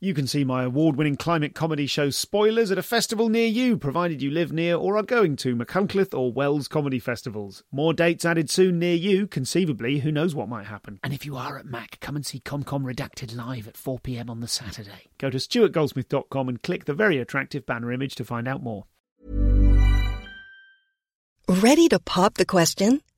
[0.00, 3.76] You can see my award winning climate comedy show Spoilers at a festival near you,
[3.76, 7.64] provided you live near or are going to Machynlleth or Wells comedy festivals.
[7.72, 11.00] More dates added soon near you, conceivably, who knows what might happen.
[11.02, 14.38] And if you are at Mac, come and see ComCom Redacted live at 4pm on
[14.38, 15.08] the Saturday.
[15.18, 18.84] Go to stuartgoldsmith.com and click the very attractive banner image to find out more.
[21.48, 23.00] Ready to pop the question?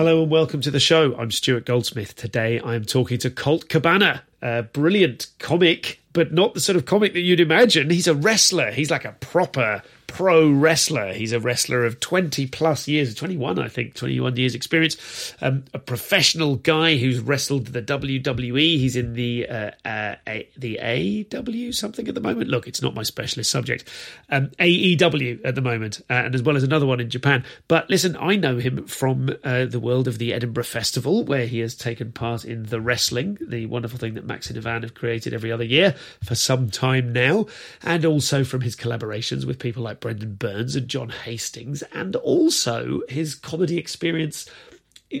[0.00, 1.14] Hello and welcome to the show.
[1.18, 2.16] I'm Stuart Goldsmith.
[2.16, 6.86] Today I am talking to Colt Cabana, a brilliant comic, but not the sort of
[6.86, 7.90] comic that you'd imagine.
[7.90, 8.70] He's a wrestler.
[8.70, 11.12] He's like a proper pro wrestler.
[11.12, 15.34] He's a wrestler of 20 plus years, 21, I think, 21 years experience.
[15.40, 18.78] Um, a professional guy who's wrestled the WWE.
[18.78, 22.50] He's in the uh, uh, a, the AW something at the moment.
[22.50, 23.88] Look, it's not my specialist subject.
[24.28, 27.44] Um, AEW at the moment, uh, and as well as another one in Japan.
[27.68, 31.60] But listen, I know him from uh, the world of the Edinburgh Festival, where he
[31.60, 35.32] has taken part in the wrestling, the wonderful thing that Max and Ivan have created
[35.32, 35.94] every other year
[36.24, 37.46] for some time now,
[37.82, 43.02] and also from his collaborations with people like Brendon Burns and John Hastings, and also
[43.08, 44.48] his comedy experience.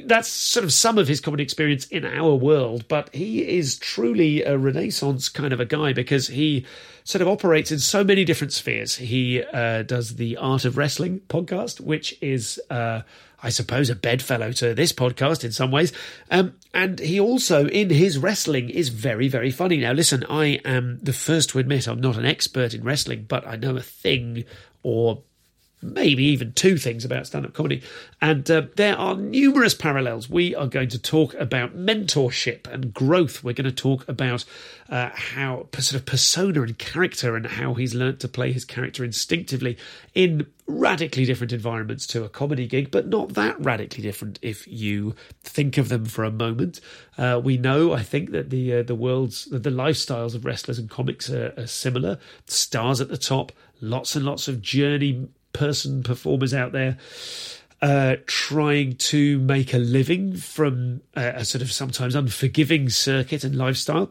[0.04, 4.42] That's sort of some of his comedy experience in our world, but he is truly
[4.44, 6.64] a renaissance kind of a guy because he
[7.02, 8.96] sort of operates in so many different spheres.
[8.96, 12.60] He uh, does the Art of Wrestling podcast, which is.
[12.70, 13.02] Uh,
[13.42, 15.92] I suppose, a bedfellow to this podcast in some ways.
[16.30, 19.78] Um, and he also, in his wrestling, is very, very funny.
[19.78, 23.46] Now, listen, I am the first to admit I'm not an expert in wrestling, but
[23.46, 24.44] I know a thing
[24.82, 25.22] or
[25.82, 27.82] maybe even two things about stand up comedy.
[28.20, 30.28] And uh, there are numerous parallels.
[30.28, 33.42] We are going to talk about mentorship and growth.
[33.42, 34.44] We're going to talk about
[34.88, 39.04] uh, how sort of persona and character and how he's learnt to play his character
[39.04, 39.78] instinctively
[40.14, 45.14] in radically different environments to a comedy gig, but not that radically different if you
[45.42, 46.80] think of them for a moment.
[47.18, 50.88] Uh, we know, I think, that the uh, the worlds, the lifestyles of wrestlers and
[50.88, 52.18] comics are, are similar.
[52.46, 56.96] Stars at the top, lots and lots of journey person performers out there
[57.82, 63.56] uh, trying to make a living from a, a, sort of sometimes unforgiving circuit and
[63.56, 64.10] lifestyle.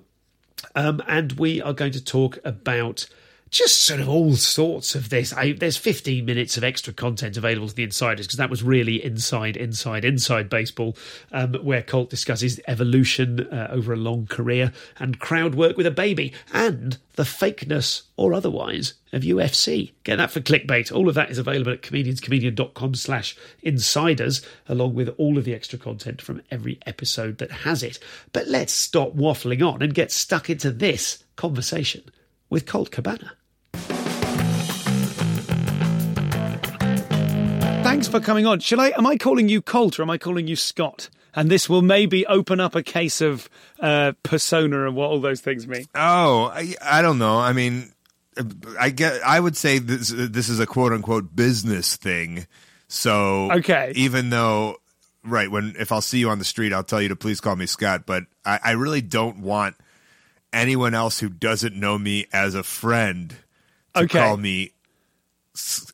[0.75, 3.07] Um, and we are going to talk about
[3.51, 5.33] just sort of all sorts of this.
[5.33, 9.03] I, there's 15 minutes of extra content available to the insiders because that was really
[9.03, 10.95] inside, inside, inside baseball,
[11.31, 15.91] um, where Colt discusses evolution uh, over a long career and crowd work with a
[15.91, 19.91] baby and the fakeness or otherwise of UFC.
[20.03, 20.91] Get that for clickbait.
[20.91, 25.79] All of that is available at comedianscomedian.com slash insiders, along with all of the extra
[25.79, 27.99] content from every episode that has it.
[28.31, 32.03] But let's stop waffling on and get stuck into this conversation
[32.49, 33.33] with Colt Cabana.
[37.83, 38.59] Thanks for coming on.
[38.59, 38.93] Should I?
[38.97, 41.09] Am I calling you Colt or am I calling you Scott?
[41.33, 45.41] And this will maybe open up a case of uh, persona and what all those
[45.41, 45.85] things mean.
[45.93, 47.39] Oh, I, I don't know.
[47.39, 47.91] I mean,
[48.79, 49.21] I get.
[49.25, 52.47] I would say this this is a quote unquote business thing.
[52.87, 54.77] So okay, even though
[55.23, 57.55] right when if I'll see you on the street, I'll tell you to please call
[57.55, 58.05] me Scott.
[58.05, 59.75] But I, I really don't want
[60.53, 63.35] anyone else who doesn't know me as a friend
[63.95, 64.19] to Okay.
[64.19, 64.71] call me.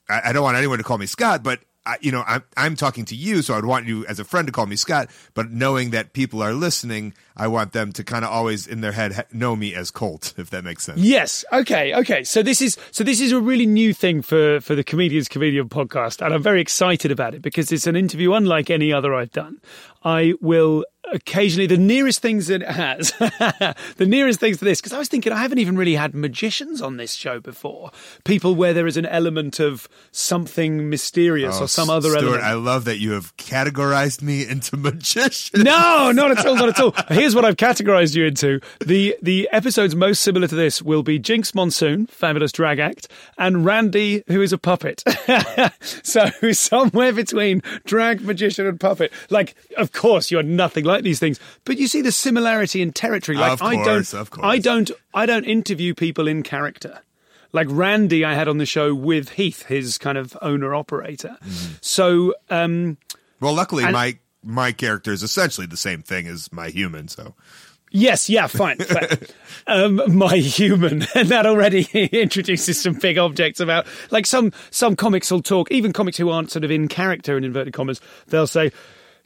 [0.09, 2.75] I I don't want anyone to call me Scott, but I, you know, I'm I'm
[2.75, 5.09] talking to you, so I'd want you as a friend to call me Scott.
[5.33, 8.91] But knowing that people are listening, I want them to kind of always in their
[8.93, 10.99] head know me as Colt, if that makes sense.
[10.99, 11.43] Yes.
[11.51, 11.93] Okay.
[11.95, 12.23] Okay.
[12.23, 15.69] So this is so this is a really new thing for for the comedians comedian
[15.69, 19.31] podcast, and I'm very excited about it because it's an interview unlike any other I've
[19.31, 19.59] done.
[20.03, 23.11] I will occasionally the nearest things it has,
[23.97, 26.79] the nearest things to this, because I was thinking I haven't even really had magicians
[26.81, 27.91] on this show before.
[28.23, 32.43] People where there is an element of something mysterious Oh, or some other Stuart, element.
[32.43, 35.63] I love that you have categorized me into magician.
[35.63, 36.93] No, not at all, not at all.
[37.25, 38.59] Here's what I've categorized you into.
[38.85, 43.65] The the episodes most similar to this will be Jinkx Monsoon, fabulous drag act, and
[43.65, 45.03] Randy, who is a puppet.
[45.81, 49.11] so somewhere between drag, magician, and puppet.
[49.31, 53.39] Like, of course, you're nothing like these things, but you see the similarity in territory.
[53.39, 54.45] Like Of I don't, of course.
[54.45, 56.99] I don't, I don't interview people in character.
[57.51, 61.37] Like Randy, I had on the show with Heath, his kind of owner operator.
[61.43, 61.73] Mm-hmm.
[61.81, 62.97] So, um,
[63.39, 67.07] Well, luckily, And- my my character is essentially the same thing as my human.
[67.07, 67.33] So
[67.91, 68.77] Yes, yeah, fine.
[68.77, 69.17] fair.
[69.67, 75.31] um, my human, and that already introduces some big objects about like some some comics
[75.31, 78.71] will talk, even comics who aren't sort of in character in inverted commas, they'll say.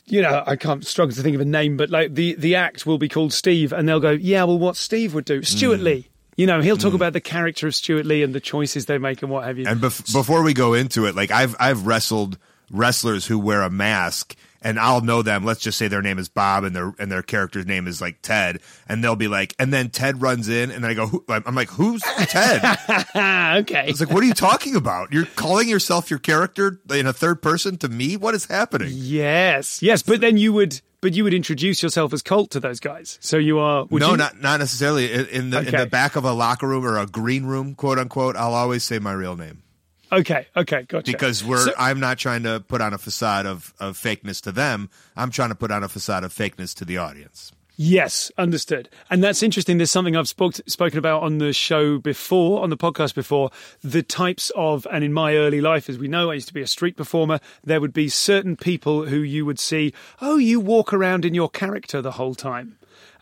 [0.06, 2.88] You know, I can't struggle to think of a name, but like the the act
[2.88, 6.10] will be called Steve, and they'll go, "Yeah, well, what Steve would do, Stewart Lee."
[6.36, 9.21] You know, he'll talk about the character of Stewart Lee and the choices they make
[9.21, 9.68] and what have you.
[9.68, 12.39] And bef- before we go into it, like I've I've wrestled
[12.71, 15.45] wrestlers who wear a mask, and I'll know them.
[15.45, 18.21] Let's just say their name is Bob, and their and their character's name is like
[18.21, 21.24] Ted, and they'll be like, and then Ted runs in, and I go, Who?
[21.30, 22.62] I'm like, who's Ted?
[23.62, 23.86] okay.
[23.88, 25.13] It's like, what are you talking about?
[25.13, 28.18] You're calling yourself your character in a third person to me?
[28.18, 28.89] What is happening?
[28.92, 32.80] Yes, yes, but then you would, but you would introduce yourself as Colt to those
[32.80, 33.18] guys.
[33.21, 33.86] So you are.
[33.86, 35.12] Would no, you, not not necessarily.
[35.12, 37.98] In, in the in the back of a locker room or a green room, quote
[37.98, 39.63] unquote, I'll always say my real name.
[40.11, 41.11] Okay, okay, gotcha.
[41.11, 44.51] because we're So- I'm not trying to put on a facade of, of fakeness to
[44.51, 44.89] them.
[45.15, 47.51] I'm trying to put on a facade of fakeness to the audience.
[47.81, 48.89] Yes, understood.
[49.09, 49.77] And that's interesting.
[49.77, 53.51] There's something I've spoke, spoken about on the show before, on the podcast before.
[53.81, 56.61] The types of, and in my early life, as we know, I used to be
[56.61, 57.39] a street performer.
[57.63, 61.50] There would be certain people who you would see, oh, you walk around in your
[61.50, 62.75] character the whole time.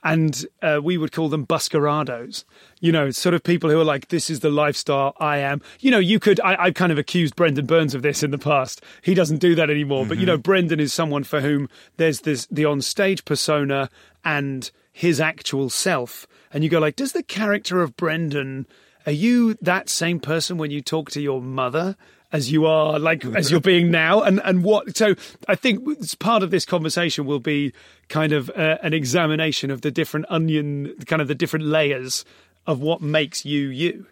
[0.03, 2.43] And uh, we would call them buskerados.
[2.79, 5.61] You know, sort of people who are like, this is the lifestyle I am.
[5.79, 8.37] You know, you could, I, I've kind of accused Brendon Burns of this in the
[8.37, 8.81] past.
[9.01, 10.05] He doesn't do that anymore.
[10.05, 11.67] But, you know, Brendon is someone for whom
[11.97, 13.89] there's this, the on stage persona
[14.23, 16.27] and his actual self.
[16.53, 18.65] And you go like, does the character of Brendon,
[19.05, 21.95] are you that same person when you talk to your mother?
[22.31, 24.97] As you are, like as you're being now, and and what?
[24.97, 25.15] So
[25.47, 27.73] I think it's part of this conversation will be
[28.09, 32.25] kind of uh, an examination of the different onion, kind of the different layers
[32.65, 34.07] of what makes you you.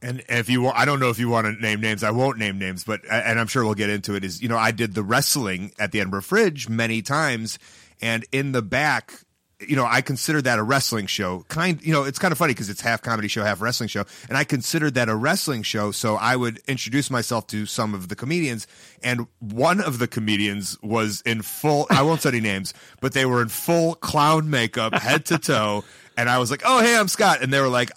[0.00, 2.04] And if you, wa- I don't know if you want to name names.
[2.04, 4.24] I won't name names, but and I'm sure we'll get into it.
[4.24, 7.58] Is you know I did the wrestling at the Edinburgh Fringe many times,
[8.00, 9.12] and in the back,
[9.60, 11.44] you know I consider that a wrestling show.
[11.48, 14.04] Kind, you know, it's kind of funny because it's half comedy show, half wrestling show,
[14.28, 15.90] and I considered that a wrestling show.
[15.90, 18.66] So I would introduce myself to some of the comedians,
[19.02, 21.86] and one of the comedians was in full.
[21.90, 25.82] I won't say any names, but they were in full clown makeup, head to toe,
[26.16, 27.90] and I was like, "Oh, hey, I'm Scott," and they were like,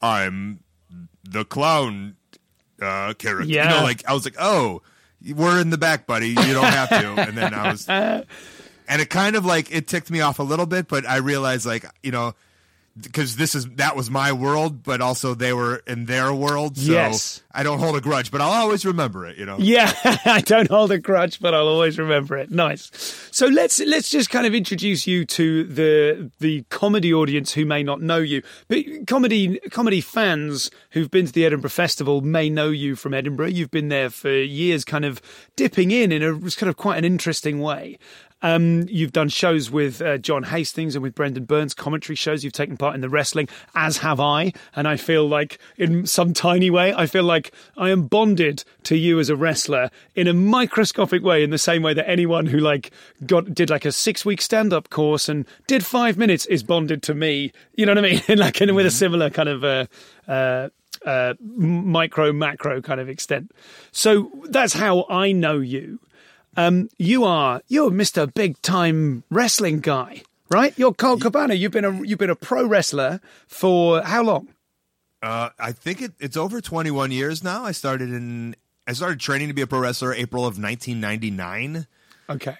[0.00, 0.60] "I'm."
[1.28, 2.16] the clown
[2.82, 3.44] uh character.
[3.48, 3.68] You Yeah.
[3.68, 4.82] know, like I was like, oh,
[5.34, 6.30] we're in the back, buddy.
[6.30, 7.12] You don't have to.
[7.20, 7.86] And then I was,
[8.90, 11.64] and it kind of like it ticked me off a little bit, but I realized
[11.64, 12.34] like you know
[13.00, 16.76] because this is that was my world, but also they were in their world.
[16.76, 17.42] So Yes.
[17.52, 19.36] I don't hold a grudge, but I'll always remember it.
[19.36, 19.56] You know.
[19.58, 19.92] Yeah,
[20.24, 22.50] I don't hold a grudge, but I'll always remember it.
[22.50, 22.90] Nice.
[23.32, 27.82] So let's let's just kind of introduce you to the the comedy audience who may
[27.82, 32.70] not know you, but comedy comedy fans who've been to the Edinburgh Festival may know
[32.70, 33.48] you from Edinburgh.
[33.48, 35.22] You've been there for years, kind of
[35.56, 37.98] dipping in in a kind of quite an interesting way.
[38.42, 42.44] Um, you've done shows with uh, John Hastings and with Brendon Burns, commentary shows.
[42.44, 44.52] You've taken part in the wrestling, as have I.
[44.74, 48.96] And I feel like, in some tiny way, I feel like I am bonded to
[48.96, 52.58] you as a wrestler in a microscopic way, in the same way that anyone who
[52.58, 52.90] like
[53.26, 57.02] got did like a six week stand up course and did five minutes is bonded
[57.04, 57.52] to me.
[57.76, 58.38] You know what I mean?
[58.38, 59.64] like in, with a similar kind of.
[59.64, 59.86] Uh,
[60.28, 60.68] uh,
[61.06, 63.52] uh, micro macro kind of extent.
[63.90, 65.98] So that's how I know you.
[66.56, 68.32] Um, you are you're Mr.
[68.32, 70.76] Big Time Wrestling guy, right?
[70.76, 71.54] You're Colt Cabana.
[71.54, 74.48] You've been a you've been a pro wrestler for how long?
[75.22, 77.64] Uh, I think it, it's over 21 years now.
[77.64, 81.86] I started in I started training to be a pro wrestler April of 1999.
[82.28, 82.56] Okay.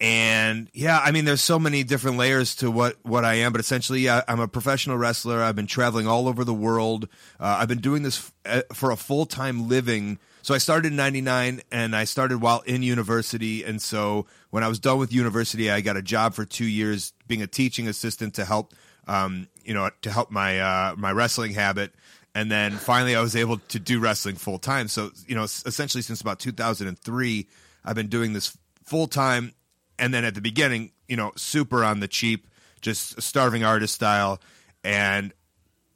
[0.00, 3.60] and yeah i mean there's so many different layers to what what i am but
[3.60, 7.08] essentially yeah, i'm a professional wrestler i've been traveling all over the world
[7.40, 8.32] uh, i've been doing this f-
[8.68, 12.82] uh, for a full-time living so i started in 99 and i started while in
[12.82, 13.64] university.
[13.64, 17.12] And so when i was done with university i got a job for two years
[17.26, 18.74] being a teaching assistant to help
[19.06, 21.92] um, you know to help my uh, my wrestling habit.
[22.36, 26.02] And then finally i was able to do wrestling full time so you know essentially
[26.02, 27.48] since about 2003
[27.84, 29.52] i've been doing this full time
[29.98, 32.48] and then at the beginning, you know, super on the cheap,
[32.80, 34.40] just starving artist style.
[34.82, 35.32] And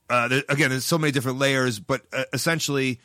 [0.08, 3.00] uh, there, again, there's so many different layers, but uh, essentially,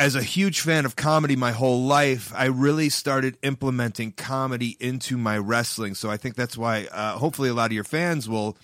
[0.00, 5.18] as a huge fan of comedy my whole life, I really started implementing comedy into
[5.18, 5.94] my wrestling.
[5.94, 8.56] So I think that's why, uh, hopefully, a lot of your fans will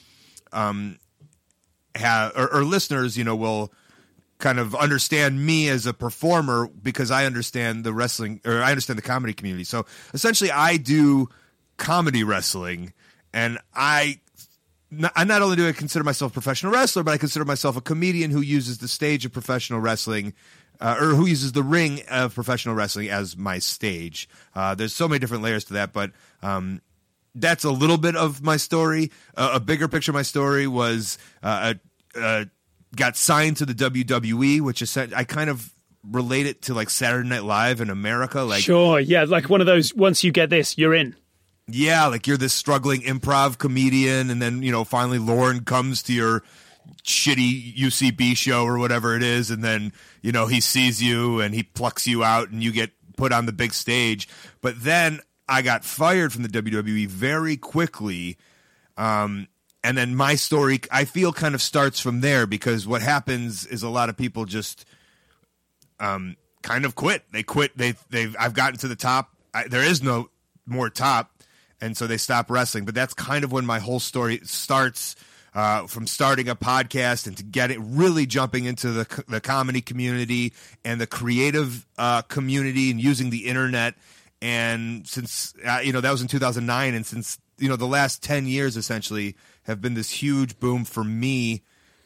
[0.51, 0.99] um,
[1.95, 3.71] have, or, or listeners, you know, will
[4.39, 8.99] kind of understand me as a performer because I understand the wrestling or I understand
[8.99, 9.65] the comedy community.
[9.65, 11.29] So essentially, I do
[11.77, 12.95] comedy wrestling,
[13.35, 14.21] and I.
[15.17, 17.81] I not only do I consider myself a professional wrestler, but I consider myself a
[17.81, 20.33] comedian who uses the stage of professional wrestling
[20.81, 24.29] uh, or who uses the ring of professional wrestling as my stage.
[24.55, 26.81] Uh, there's so many different layers to that, but um,
[27.35, 29.11] that's a little bit of my story.
[29.37, 31.75] Uh, a bigger picture of my story was uh,
[32.95, 35.73] got signed to the WWE, which is I kind of
[36.11, 38.43] relate it to like Saturday Night Live in America.
[38.43, 39.95] Like, sure, yeah, like one of those.
[39.95, 41.15] Once you get this, you're in.
[41.69, 46.13] Yeah, like you're this struggling improv comedian, and then you know finally Lorne comes to
[46.13, 46.43] your
[47.05, 51.55] shitty UCB show or whatever it is, and then you know he sees you and
[51.55, 54.29] he plucks you out, and you get put on the big stage.
[54.61, 58.37] But then I got fired from the WWE very quickly.
[58.97, 59.49] Um,
[59.85, 63.83] and then my story, I feel, kind of starts from there because what happens is
[63.83, 64.85] a lot of people just
[66.01, 67.23] um, kind of quit.
[67.33, 67.77] They quit.
[67.77, 69.31] They they've I've gotten to the top.
[69.55, 70.29] I, there is no
[70.67, 71.31] more top,
[71.81, 72.85] and so they stop wrestling.
[72.85, 75.15] But that's kind of when my whole story starts.
[75.57, 79.81] Uh, from starting a podcast and to get it really jumping into the the comedy
[79.81, 80.53] community
[80.85, 83.95] and the creative uh, community and using the internet.
[84.43, 88.23] And since uh, you know that was in 2009 and since you know the last
[88.23, 91.63] 10 years essentially have been this huge boom for me.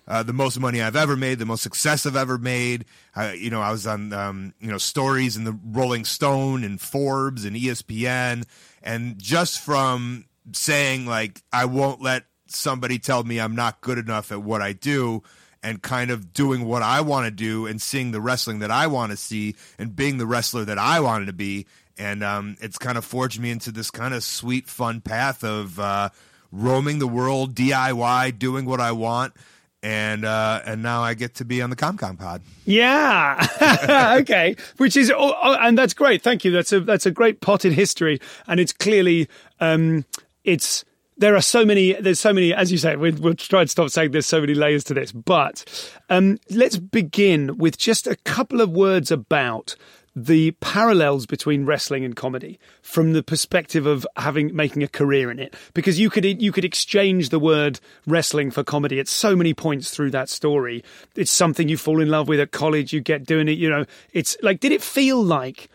[0.07, 2.85] Uh, the most money I've ever made, the most success I've ever made.
[3.16, 6.80] I, you know, I was on, um, you know, stories in the Rolling Stone and
[6.80, 8.45] Forbes and ESPN,
[8.80, 14.33] and just from saying like I won't let somebody tell me I'm not good enough
[14.33, 15.23] at what I do,
[15.62, 18.87] and kind of doing what I want to do and seeing the wrestling that I
[18.87, 21.66] want to see and being the wrestler that I wanted to be,
[21.99, 25.78] and um, it's kind of forged me into this kind of sweet, fun path of
[25.78, 26.11] uh,
[26.50, 29.35] roaming the world, DIY, doing what I want
[29.83, 32.42] and uh, and now I get to be on the ComCom pod.
[32.64, 36.23] Yeah, okay, which is oh, oh, and that's great.
[36.23, 36.50] Thank you.
[36.50, 39.28] That's a that's a great potted history, and it's clearly
[39.59, 40.04] um,
[40.45, 40.85] it's
[41.21, 43.91] there are so many there's so many as you say we, will try and stop
[43.91, 45.65] saying there's so many layers to this but
[46.09, 49.77] um, let's begin with just a couple of words about
[50.17, 55.39] the parallels between wrestling and comedy from the perspective of having making a career in
[55.39, 55.55] it.
[55.73, 59.91] Because you could you could exchange the word wrestling for comedy at so many points
[59.91, 60.83] through that story.
[61.15, 63.85] It's something you fall in love with at college you get doing it you know.
[64.12, 65.71] It's like did it feel like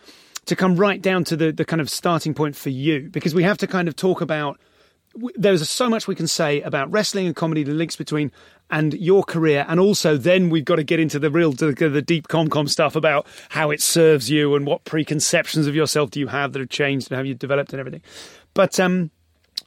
[0.47, 3.09] to come right down to the the kind of starting point for you?
[3.09, 4.59] Because we have to kind of talk about
[5.35, 8.31] there's so much we can say about wrestling and comedy, the links between
[8.69, 12.01] and your career, and also then we've got to get into the real, the, the
[12.01, 16.27] deep comcom stuff about how it serves you and what preconceptions of yourself do you
[16.27, 18.01] have that have changed and have you've developed and everything.
[18.53, 19.11] But um,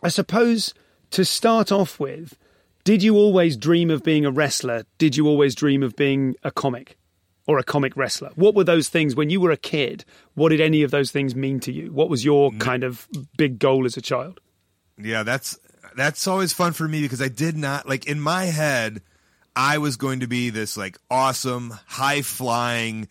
[0.03, 0.75] I suppose
[1.13, 2.37] to start off with,
[2.85, 4.85] did you always dream of being a wrestler?
[4.99, 6.97] Did you always dream of being a comic?
[7.47, 8.31] Or a comic wrestler?
[8.35, 10.05] What were those things when you were a kid?
[10.35, 11.91] What did any of those things mean to you?
[11.93, 14.41] What was your kind of big goal as a child?
[15.01, 15.59] Yeah, that's
[15.97, 19.03] that's always fun for me because I did not like in my head
[19.55, 23.09] I was going to be this like awesome, high flying,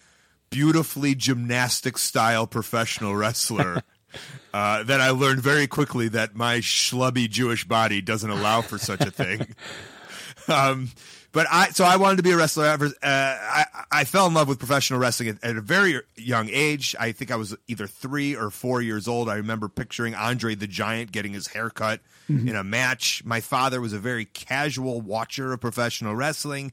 [0.49, 3.83] beautifully gymnastic style professional wrestler.
[4.53, 9.01] uh, that I learned very quickly that my schlubby Jewish body doesn't allow for such
[9.01, 9.55] a thing.
[10.47, 10.89] um,
[11.31, 12.65] but I so I wanted to be a wrestler.
[12.65, 16.49] Ever, uh, I I fell in love with professional wrestling at, at, a very young
[16.49, 16.95] age.
[16.99, 19.29] I think I was either three or four years old.
[19.29, 22.47] I remember picturing Andre the Giant getting his hair cut mm-hmm.
[22.47, 23.23] in a match.
[23.25, 26.71] My father was a very casual watcher of professional wrestling,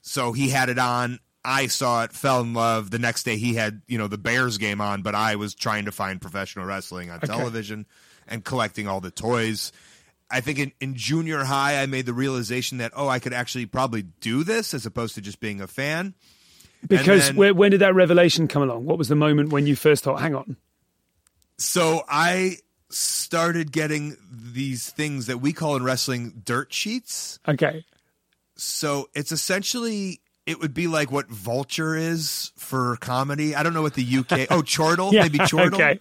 [0.00, 1.20] so he had it on.
[1.44, 2.90] I saw it, fell in love.
[2.90, 5.84] The next day, he had you know the Bears game on, but I was trying
[5.84, 7.26] to find professional wrestling on okay.
[7.26, 7.86] television
[8.26, 9.72] and collecting all the toys.
[10.32, 13.66] I think in, in junior high, I made the realization that, oh, I could actually
[13.66, 16.14] probably do this as opposed to just being a fan.
[16.88, 18.86] Because then, when, when did that revelation come along?
[18.86, 20.56] What was the moment when you first thought, hang on?
[21.58, 22.56] So I
[22.88, 27.38] started getting these things that we call in wrestling dirt sheets.
[27.46, 27.84] Okay.
[28.56, 33.54] So it's essentially it would be like what Vulture is for comedy.
[33.54, 34.46] I don't know what the UK.
[34.50, 35.74] Oh, Chortle, yeah, maybe Chortle.
[35.74, 36.00] Okay.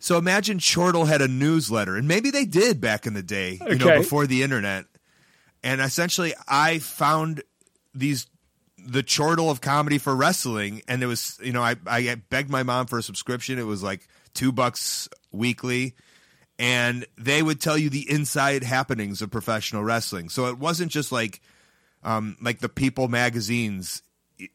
[0.00, 3.74] So imagine Chortle had a newsletter, and maybe they did back in the day, you
[3.74, 3.76] okay.
[3.76, 4.84] know, before the internet.
[5.62, 7.42] And essentially, I found
[7.94, 8.26] these
[8.78, 12.62] the chortle of comedy for wrestling, and it was you know I I begged my
[12.62, 13.58] mom for a subscription.
[13.58, 15.94] It was like two bucks weekly,
[16.58, 20.28] and they would tell you the inside happenings of professional wrestling.
[20.28, 21.40] So it wasn't just like
[22.04, 24.02] um like the People magazines,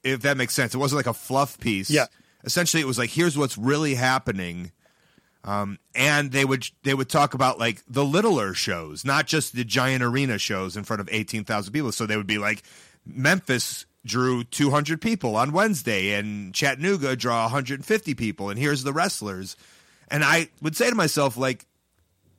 [0.03, 0.73] if that makes sense.
[0.73, 1.89] It wasn't like a fluff piece.
[1.89, 2.05] Yeah.
[2.45, 4.71] Essentially, it was like here's what's really happening
[5.43, 9.65] um, and they would they would talk about like the littler shows, not just the
[9.65, 11.91] giant arena shows in front of eighteen thousand people.
[11.91, 12.63] So they would be like
[13.05, 19.55] Memphis drew 200 people on Wednesday and Chattanooga draw 150 people and here's the wrestlers.
[20.09, 21.65] And I would say to myself like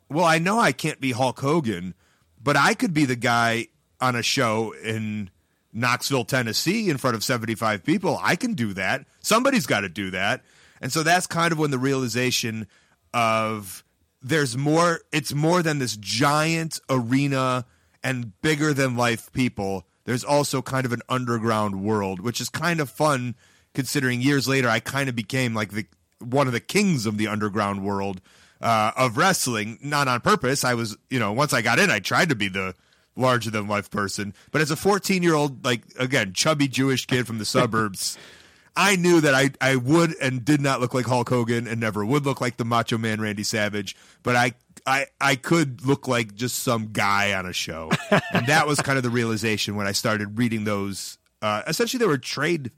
[0.08, 1.94] well, I know I can't be Hulk Hogan,
[2.42, 3.68] but I could be the guy
[4.00, 5.30] on a show in
[5.72, 8.20] Knoxville, Tennessee, in front of 75 people.
[8.22, 9.06] I can do that.
[9.20, 10.42] Somebody's got to do that.
[10.80, 12.66] And so that's kind of when the realization
[13.14, 13.82] of
[14.20, 17.64] there's more, it's more than this giant arena
[18.02, 19.86] and bigger than life people.
[20.04, 23.34] There's also kind of an underground world, which is kind of fun
[23.72, 25.86] considering years later I kind of became like the
[26.20, 28.20] one of the kings of the underground world
[28.60, 30.64] uh, of wrestling, not on purpose.
[30.64, 32.74] I was, you know, once I got in, I tried to be the
[33.16, 34.32] larger than life person.
[34.50, 38.16] But as a 14 year old, like, again, chubby Jewish kid from the suburbs,
[38.76, 42.04] I knew that I, I would and did not look like Hulk Hogan and never
[42.04, 44.54] would look like the Macho Man Randy Savage, but I,
[44.86, 47.90] I, I could look like just some guy on a show.
[48.32, 51.18] and that was kind of the realization when I started reading those.
[51.40, 52.72] Uh, essentially, they were trade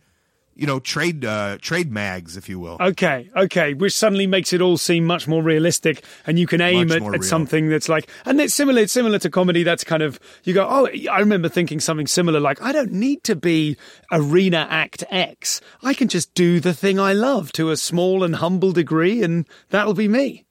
[0.57, 2.77] you know trade uh, trade mags, if you will.
[2.81, 6.89] Okay, okay, which suddenly makes it all seem much more realistic, and you can aim
[6.89, 8.83] Much at, at something that's like, and it's similar.
[8.83, 9.63] It's similar to comedy.
[9.63, 10.67] That's kind of you go.
[10.69, 12.41] Oh, I remember thinking something similar.
[12.41, 13.77] Like, I don't need to be
[14.11, 15.61] arena act X.
[15.83, 19.47] I can just do the thing I love to a small and humble degree, and
[19.71, 20.45] that'll be me.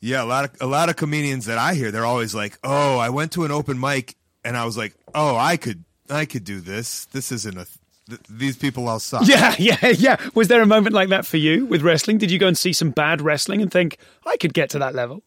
[0.00, 2.98] Yeah, a lot of a lot of comedians that I hear, they're always like, "Oh,
[2.98, 6.44] I went to an open mic and I was like, oh, I could I could
[6.44, 7.04] do this.
[7.06, 7.66] This isn't a
[8.08, 10.16] th- these people all suck." Yeah, yeah, yeah.
[10.34, 12.18] Was there a moment like that for you with wrestling?
[12.18, 14.94] Did you go and see some bad wrestling and think I could get to that
[14.94, 15.22] level?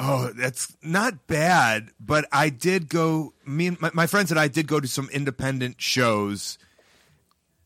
[0.00, 3.34] Oh, that's not bad, but I did go.
[3.46, 6.58] Me and my, my friends and I did go to some independent shows,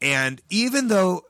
[0.03, 1.23] and even though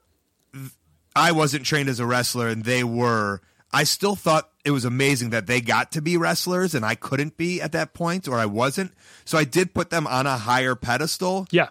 [1.17, 3.41] I wasn't trained as a wrestler and they were,
[3.73, 7.39] I still thought it was amazing that they got to be wrestlers and I couldn't
[7.39, 8.93] be at that point, or I wasn't.
[9.25, 11.47] So I did put them on a higher pedestal.
[11.51, 11.69] Yeah.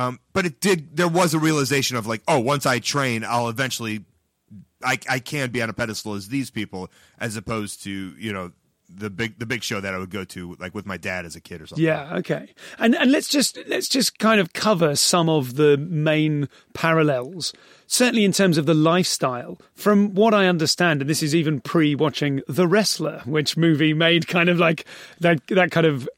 [0.00, 0.96] Um, but it did.
[0.96, 4.04] There was a realization of like, oh, once I train, I'll eventually,
[4.82, 8.52] I I can be on a pedestal as these people, as opposed to you know
[8.88, 11.36] the big the big show that I would go to like with my dad as
[11.36, 11.84] a kid or something.
[11.84, 12.54] Yeah, okay.
[12.78, 17.52] And and let's just let's just kind of cover some of the main parallels.
[17.86, 19.58] Certainly in terms of the lifestyle.
[19.74, 24.48] From what I understand, and this is even pre-watching The Wrestler, which movie made kind
[24.48, 24.86] of like
[25.18, 26.08] that that kind of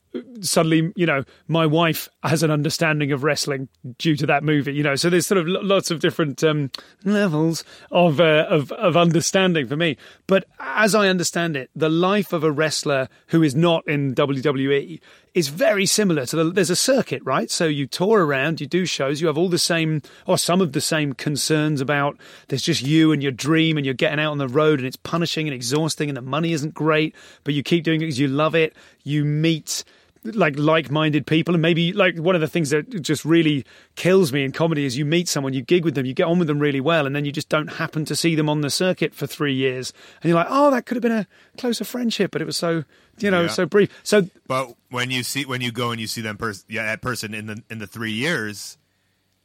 [0.41, 4.83] suddenly, you know, my wife has an understanding of wrestling due to that movie, you
[4.83, 4.95] know.
[4.95, 6.71] So there's sort of lots of different um,
[7.05, 9.97] levels of, uh, of of understanding for me.
[10.27, 15.01] But as I understand it, the life of a wrestler who is not in WWE
[15.35, 16.45] is very similar to the.
[16.51, 17.51] There's a circuit, right?
[17.51, 20.73] So you tour around, you do shows, you have all the same or some of
[20.73, 22.19] the same concerns about.
[22.49, 24.97] There's just you and your dream, and you're getting out on the road, and it's
[24.97, 28.29] punishing and exhausting, and the money isn't great, but you keep doing it because you
[28.29, 28.75] love it.
[29.03, 29.85] You meet
[30.25, 33.65] like like-minded people and maybe like one of the things that just really
[33.97, 36.39] kills me in comedy is you meet someone you gig with them you get on
[36.39, 38.71] with them really well and then you just don't happen to see them on the
[38.71, 41.27] circuit for three years and you're like oh that could have been a
[41.59, 42.85] closer friendship but it was so
[43.19, 43.49] you know Yeah.
[43.49, 46.65] so brief so But when you see when you go and you see them pers-
[46.69, 48.79] yeah, that person in the in the three years,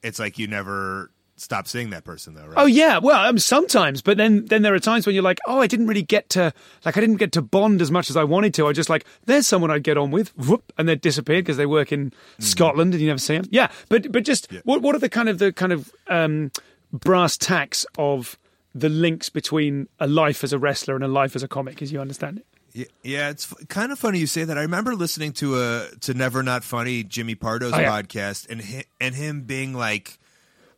[0.04, 2.54] it's like you never stop seeing that person though, right?
[2.58, 5.62] Oh yeah, well, um, sometimes, but then then there are times when you're like, oh,
[5.62, 6.52] I didn't really get to
[6.84, 8.68] like I didn't get to bond as much as I wanted to.
[8.68, 11.66] I just like there's someone I'd get on with, whoop, and they disappeared because they
[11.66, 13.46] work in Scotland and you never see them.
[13.50, 16.52] Yeah, but but just what what are the kind of the kind of um,
[16.92, 18.38] brass tacks of
[18.76, 21.92] the links between a life as a wrestler and a life as a comic, as
[21.92, 22.46] you understand it?
[22.74, 24.56] Yeah, yeah, it's kind of funny you say that.
[24.58, 27.90] I remember listening to a to Never Not Funny Jimmy Pardo's Oh, yeah.
[28.02, 30.20] podcast and hi, and him being like,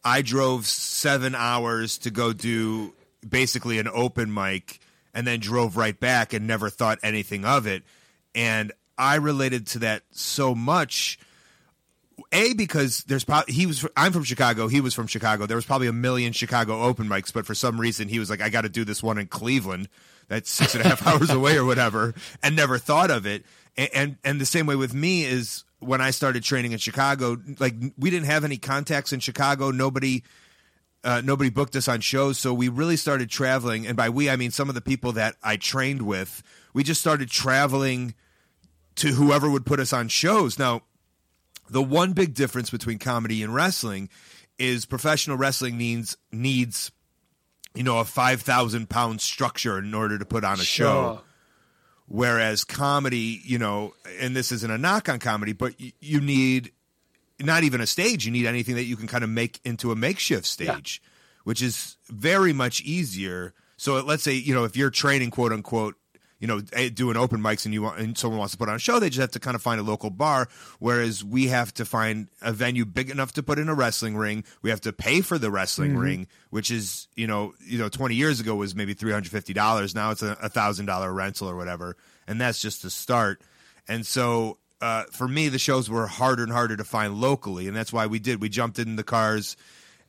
[0.10, 2.96] I drove seven hours to go do
[3.28, 4.80] basically an open mic
[5.14, 7.84] and then drove right back and never thought anything of it.
[8.34, 11.20] And I related to that so much.
[12.32, 15.66] A because there's probably he was I'm from Chicago he was from Chicago there was
[15.66, 18.62] probably a million Chicago open mics but for some reason he was like I got
[18.62, 19.88] to do this one in Cleveland
[20.28, 23.46] that's six and a half hours away or whatever and never thought of it
[23.78, 27.38] and, and and the same way with me is when I started training in Chicago
[27.60, 30.24] like we didn't have any contacts in Chicago nobody
[31.04, 33.88] uh, nobody booked us on shows, so we really started traveling.
[33.88, 36.44] And by we, I mean some of the people that I trained with.
[36.74, 38.16] We just started traveling
[38.96, 40.60] to whoever would put us on shows.
[40.60, 40.82] Now,
[41.70, 44.10] the one big difference between comedy and wrestling
[44.58, 46.92] is professional wrestling needs needs
[47.74, 51.22] you know a five thousand pound structure in order to put on a show.
[52.12, 56.72] Whereas comedy, you know, and this isn't a knock on comedy, but y- you need
[57.40, 58.26] not even a stage.
[58.26, 61.02] You need anything that you can kind of make into a makeshift stage,
[61.44, 63.54] which is very much easier.
[63.78, 65.96] So let's say, you know, if you're training, quote unquote,
[66.40, 68.76] you know, eh, doing open mics and you want, and someone wants to put on
[68.76, 70.48] a show, they just have to kind of find a local bar.
[70.80, 74.44] Whereas we have to find a venue big enough to put in a wrestling ring.
[74.62, 78.16] We have to pay for the wrestling ring, which is, you know, you know, 20
[78.16, 79.96] years ago was maybe $350.
[79.96, 81.96] Now it's a a thousand dollar rental or whatever.
[82.28, 83.42] And that's just the start.
[83.88, 87.68] And so, uh, for me, the shows were harder and harder to find locally.
[87.68, 89.58] And that's why we did, we jumped in the cars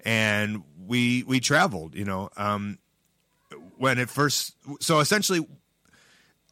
[0.05, 2.79] and we, we traveled, you know, um,
[3.79, 5.45] when it first, so essentially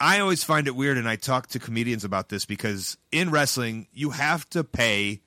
[0.00, 3.88] I always find it weird, and I talk to comedians about this because in wrestling
[3.92, 5.20] you have to pay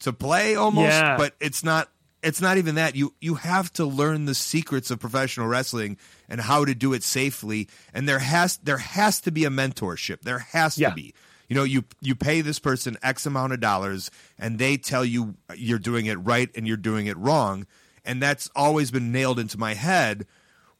[0.00, 1.16] to play almost, Yeah.
[1.16, 1.90] but it's not.
[2.22, 6.40] It's not even that you you have to learn the secrets of professional wrestling and
[6.40, 7.68] how to do it safely.
[7.92, 10.22] And there has there has to be a mentorship.
[10.22, 10.88] There has Yeah.
[10.88, 11.12] to be.
[11.50, 15.34] You know, you you pay this person X amount of dollars, and they tell you
[15.54, 17.66] you're doing it right and you're doing it wrong,
[18.06, 20.26] and that's always been nailed into my head.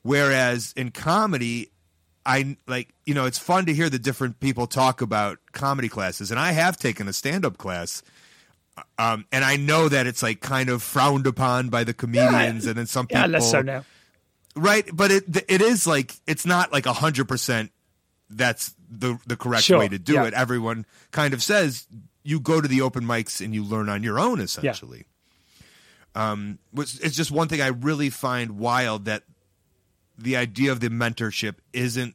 [0.02, 1.70] Whereas in comedy,
[2.26, 6.30] I like you know it's fun to hear the different people talk about comedy classes,
[6.30, 8.02] and I have taken a stand up class,
[8.98, 12.76] um, and I know that it's like kind of frowned upon by the comedians, and
[12.76, 13.84] then some people Yeah, less so now.
[14.56, 14.88] right?
[14.92, 17.70] But it it is like it's not like a hundred percent.
[18.30, 20.24] That's the the correct Sure, way to do yeah.
[20.24, 20.34] it.
[20.34, 21.86] Everyone kind of says
[22.22, 25.04] you go to the open mics and you learn on your own essentially.
[26.16, 29.24] Um, which it's just one thing I really find wild that
[30.18, 32.14] the idea of the mentorship isn't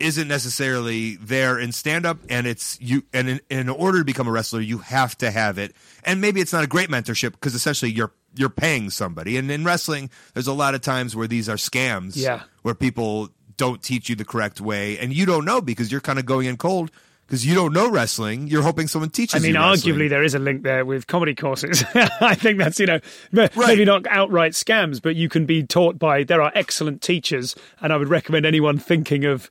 [0.00, 4.28] isn't necessarily there in stand up and it's you and in, in order to become
[4.28, 5.74] a wrestler you have to have it.
[6.04, 9.36] And maybe it's not a great mentorship because essentially you're you're paying somebody.
[9.36, 12.42] And in wrestling there's a lot of times where these are scams Yeah.
[12.62, 14.96] where people don't teach you the correct way.
[14.98, 16.92] And you don't know because you're kind of going in cold
[17.28, 19.50] because you don't know wrestling you're hoping someone teaches you.
[19.50, 21.84] I mean, arguably there is a link there with comedy courses.
[21.94, 23.00] I think that's you know
[23.32, 26.24] maybe not outright scams, but you can be taught by.
[26.24, 29.50] There are excellent teachers, and I would recommend anyone thinking of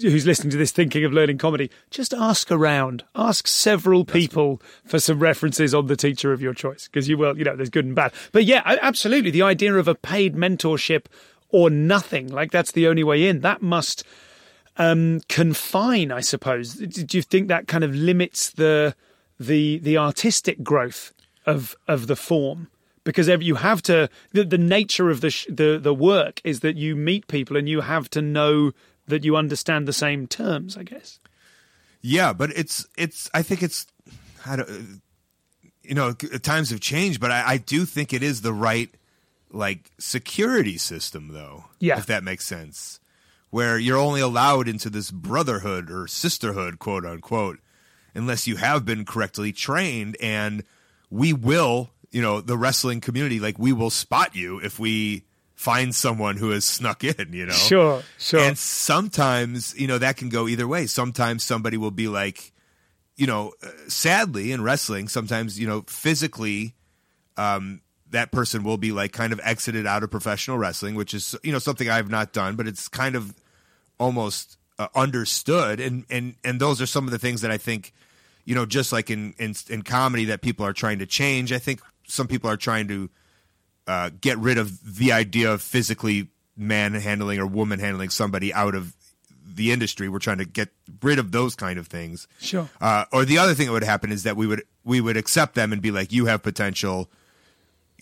[0.00, 4.98] who's listening to this thinking of learning comedy just ask around ask several people for
[4.98, 7.84] some references on the teacher of your choice because you will you know there's good
[7.84, 11.04] and bad but yeah absolutely the idea of a paid mentorship
[11.50, 14.04] or nothing like that's the only way in that must
[14.78, 16.74] um, confine, I suppose.
[16.74, 18.94] Do you think that kind of limits the
[19.38, 21.12] the the artistic growth
[21.46, 22.68] of of the form?
[23.04, 26.76] Because you have to the, the nature of the, sh- the the work is that
[26.76, 28.72] you meet people and you have to know
[29.06, 30.76] that you understand the same terms.
[30.76, 31.18] I guess.
[32.00, 33.28] Yeah, but it's it's.
[33.34, 33.86] I think it's.
[34.46, 35.02] I don't.
[35.82, 38.90] You know, times have changed, but I, I do think it is the right
[39.50, 41.64] like security system, though.
[41.80, 41.98] Yeah.
[41.98, 43.00] if that makes sense,
[43.50, 47.58] where you're only allowed into this brotherhood or sisterhood, quote unquote,
[48.14, 50.64] unless you have been correctly trained, and
[51.10, 51.90] we will.
[52.10, 56.50] You know, the wrestling community, like we will spot you if we find someone who
[56.50, 57.32] has snuck in.
[57.34, 58.40] You know, Sure, sure.
[58.40, 60.86] and sometimes, you know, that can go either way.
[60.86, 62.52] Sometimes somebody will be like,
[63.16, 66.74] you know, uh, sadly in wrestling, sometimes, you know, physically,
[67.36, 71.36] um, that person will be like kind of exited out of professional wrestling, which is,
[71.42, 73.34] you know, something I've not done, but it's kind of
[73.98, 75.80] almost uh, understood.
[75.80, 77.92] And, and, and those are some of the things that I think,
[78.44, 81.52] you know, just like in, in, in comedy that people are trying to change.
[81.52, 83.10] I think some people are trying to,
[83.86, 88.94] uh, get rid of the idea of physically manhandling or woman handling somebody out of
[89.58, 90.08] the industry.
[90.08, 90.70] We're trying to get
[91.02, 92.28] rid of those kind of things.
[92.38, 92.68] Sure.
[92.80, 95.54] Uh, or the other thing that would happen is that we would we would accept
[95.54, 97.10] them and be like, "You have potential.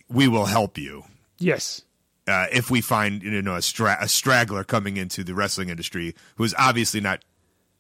[0.09, 1.05] We will help you."
[1.39, 1.83] Yes.
[2.27, 6.15] Uh, if we find you know a, stra- a straggler coming into the wrestling industry
[6.37, 7.25] who is obviously not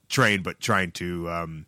[0.08, 1.66] trained but trying to um,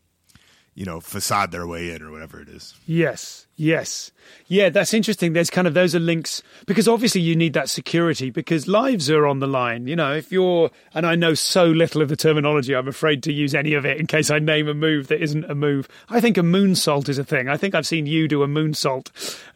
[0.79, 2.73] you know facade their way in or whatever it is.
[2.87, 4.12] Yes, yes.
[4.47, 5.33] Yeah, that's interesting.
[5.33, 9.27] There's kind of those are links because obviously you need that security because lives are
[9.27, 9.88] on the line.
[9.88, 13.33] You know, if you're, and I know so little of the terminology, I'm afraid to
[13.33, 15.88] use any of it in case I name a move that isn't a move.
[16.09, 17.49] I think a moonsault is a thing.
[17.49, 19.11] I think I've seen you do a moonsault.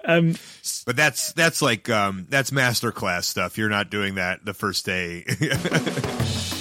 [0.04, 0.34] Um,
[0.84, 3.56] But that's that's like um, that's master class stuff.
[3.56, 5.24] You're not doing that the first day.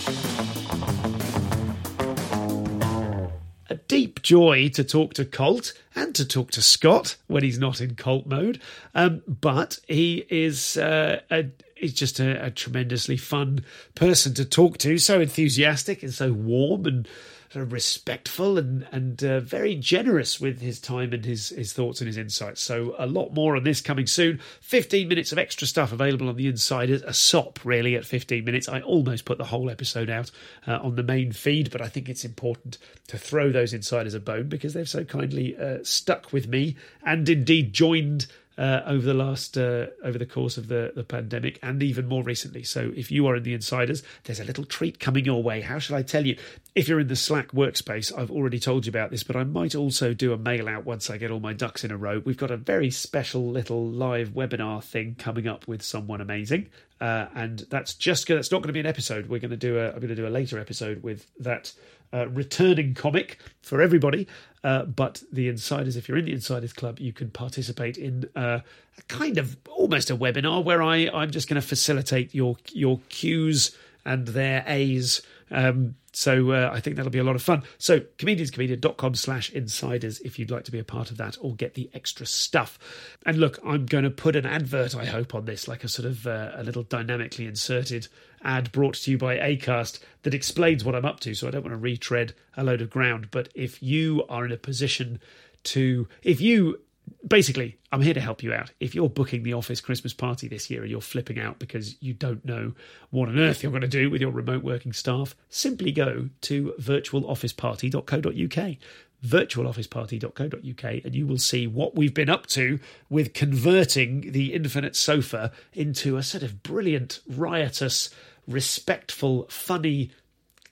[3.91, 7.95] deep joy to talk to Colt and to talk to Scott when he's not in
[7.95, 8.61] Colt mode.
[8.95, 14.77] Um, but he is uh, a, he's just a, a tremendously fun person to talk
[14.77, 17.05] to, so enthusiastic and so warm and
[17.51, 21.99] sort of respectful and and uh, very generous with his time and his his thoughts
[21.99, 22.61] and his insights.
[22.61, 24.39] So a lot more on this coming soon.
[24.61, 27.01] Fifteen minutes of extra stuff available on the Insiders.
[27.01, 28.69] A sop really at fifteen minutes.
[28.69, 30.31] I almost put the whole episode out
[30.65, 34.19] uh, on the main feed, but I think it's important to throw those Insiders a
[34.19, 38.27] bone because they've so kindly uh, stuck with me and indeed joined.
[38.61, 42.21] Uh, over the last uh, over the course of the, the pandemic and even more
[42.21, 42.61] recently.
[42.61, 45.61] So if you are in the insiders, there's a little treat coming your way.
[45.61, 46.37] How shall I tell you?
[46.75, 49.73] If you're in the Slack workspace, I've already told you about this, but I might
[49.73, 52.21] also do a mail out once I get all my ducks in a row.
[52.23, 56.69] We've got a very special little live webinar thing coming up with someone amazing.
[57.01, 59.27] Uh, and that's just that's not going to be an episode.
[59.27, 61.73] We're going to do a I'm going to do a later episode with that
[62.13, 64.27] uh, returning comic for everybody.
[64.63, 68.59] Uh, but the insiders, if you're in the insiders club, you can participate in uh,
[68.97, 72.99] a kind of almost a webinar where I I'm just going to facilitate your your
[73.09, 75.21] Q's and their A's.
[75.49, 77.63] Um, so uh, I think that'll be a lot of fun.
[77.77, 81.73] So comedianscomedian.com slash insiders if you'd like to be a part of that or get
[81.73, 82.77] the extra stuff.
[83.25, 86.07] And look, I'm going to put an advert, I hope, on this, like a sort
[86.07, 88.07] of uh, a little dynamically inserted
[88.43, 91.33] ad brought to you by Acast that explains what I'm up to.
[91.33, 93.29] So I don't want to retread a load of ground.
[93.31, 95.21] But if you are in a position
[95.63, 96.81] to, if you
[97.27, 98.71] basically, I'm here to help you out.
[98.79, 102.13] If you're booking the office Christmas party this year and you're flipping out because you
[102.13, 102.73] don't know
[103.09, 106.73] what on earth you're going to do with your remote working staff, simply go to
[106.79, 108.77] virtualofficeparty.co.uk
[109.25, 115.51] virtualofficeparty.co.uk and you will see what we've been up to with converting the infinite sofa
[115.73, 118.09] into a sort of brilliant, riotous,
[118.47, 120.09] respectful, funny,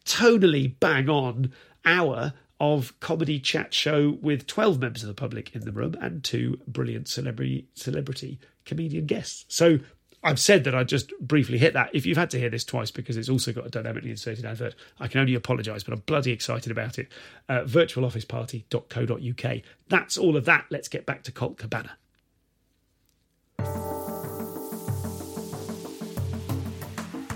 [0.05, 1.51] tonally bang on
[1.85, 6.23] hour of comedy chat show with 12 members of the public in the room and
[6.23, 9.45] two brilliant celebrity celebrity comedian guests.
[9.47, 9.79] So
[10.21, 11.91] I've said that I just briefly hit that.
[11.93, 14.75] If you've had to hear this twice because it's also got a dynamically inserted advert,
[14.99, 17.07] I can only apologise, but I'm bloody excited about it.
[17.47, 19.61] Uh, virtualofficeparty.co.uk.
[19.87, 20.65] That's all of that.
[20.69, 21.91] Let's get back to Colt Cabana.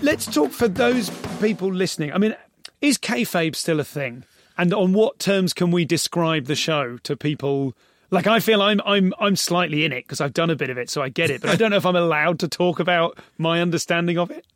[0.02, 1.08] Let's talk for those
[1.40, 2.12] people listening.
[2.12, 2.36] I mean,
[2.82, 4.24] is kayfabe still a thing?
[4.56, 7.74] And on what terms can we describe the show to people?
[8.10, 10.78] Like I feel I'm I'm I'm slightly in it because I've done a bit of
[10.78, 11.40] it, so I get it.
[11.40, 14.46] But I don't know if I'm allowed to talk about my understanding of it.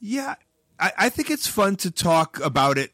[0.00, 0.36] Yeah,
[0.78, 2.92] I, I think it's fun to talk about it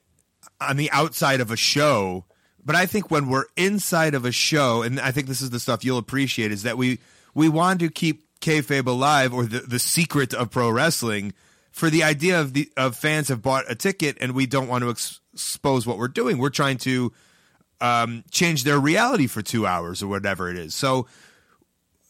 [0.60, 2.24] on the outside of a show.
[2.64, 5.60] But I think when we're inside of a show, and I think this is the
[5.60, 6.98] stuff you'll appreciate, is that we
[7.34, 11.32] we want to keep kayfabe alive, or the the secret of pro wrestling,
[11.70, 14.84] for the idea of the of fans have bought a ticket, and we don't want
[14.84, 16.38] to ex- expose what we're doing.
[16.38, 17.12] We're trying to
[17.80, 20.74] um, change their reality for two hours or whatever it is.
[20.74, 21.06] So,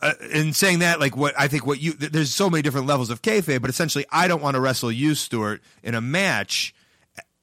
[0.01, 3.11] uh, in saying that, like what I think, what you there's so many different levels
[3.11, 6.75] of kayfabe, but essentially, I don't want to wrestle you, Stuart, in a match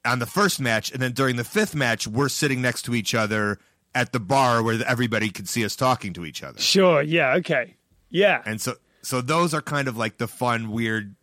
[0.06, 3.14] on the first match, and then during the fifth match, we're sitting next to each
[3.14, 3.60] other
[3.94, 6.60] at the bar where everybody could see us talking to each other.
[6.60, 7.02] Sure.
[7.02, 7.36] Yeah.
[7.36, 7.76] Okay.
[8.10, 8.42] Yeah.
[8.46, 11.16] And so, so those are kind of like the fun, weird,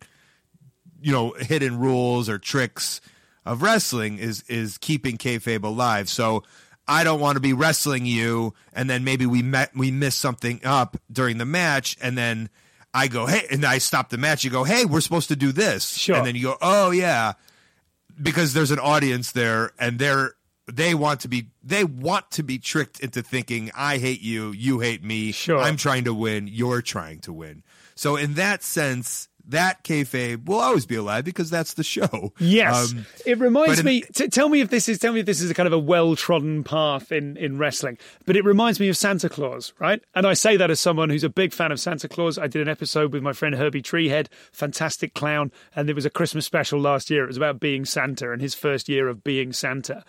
[1.01, 2.99] you know, hidden rules or tricks
[3.45, 6.09] of wrestling is is keeping kayfabe alive.
[6.09, 6.43] So
[6.87, 10.61] I don't want to be wrestling you, and then maybe we met we miss something
[10.63, 12.49] up during the match, and then
[12.93, 14.43] I go hey, and I stop the match.
[14.43, 16.15] You go hey, we're supposed to do this, Sure.
[16.17, 17.33] and then you go oh yeah,
[18.21, 20.35] because there's an audience there, and they're
[20.71, 24.79] they want to be they want to be tricked into thinking I hate you, you
[24.79, 25.59] hate me, Sure.
[25.59, 27.63] I'm trying to win, you're trying to win.
[27.95, 32.31] So in that sense, that kayfabe will always be alive because that's the show.
[32.39, 34.01] Yes, Um, it reminds in- me.
[34.13, 34.99] T- tell me if this is.
[34.99, 37.97] Tell me if this is a kind of a well-trodden path in in wrestling.
[38.25, 40.01] But it reminds me of Santa Claus, right?
[40.15, 42.37] And I say that as someone who's a big fan of Santa Claus.
[42.37, 46.09] I did an episode with my friend Herbie Treehead, fantastic clown, and there was a
[46.09, 47.23] Christmas special last year.
[47.23, 50.03] It was about being Santa and his first year of being Santa.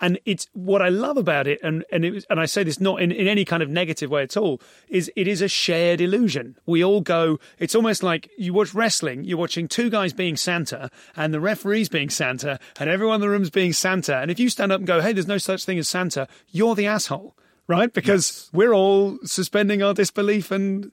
[0.00, 2.80] And it's what I love about it, and and it was, and I say this
[2.80, 4.60] not in, in any kind of negative way at all.
[4.88, 6.56] Is it is a shared illusion.
[6.66, 7.40] We all go.
[7.58, 9.24] It's almost like you watch wrestling.
[9.24, 13.28] You're watching two guys being Santa, and the referees being Santa, and everyone in the
[13.28, 14.18] room's being Santa.
[14.18, 16.76] And if you stand up and go, "Hey, there's no such thing as Santa," you're
[16.76, 17.92] the asshole, right?
[17.92, 20.92] Because we're all suspending our disbelief and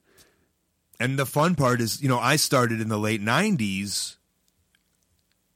[0.98, 4.16] and the fun part is, you know, I started in the late '90s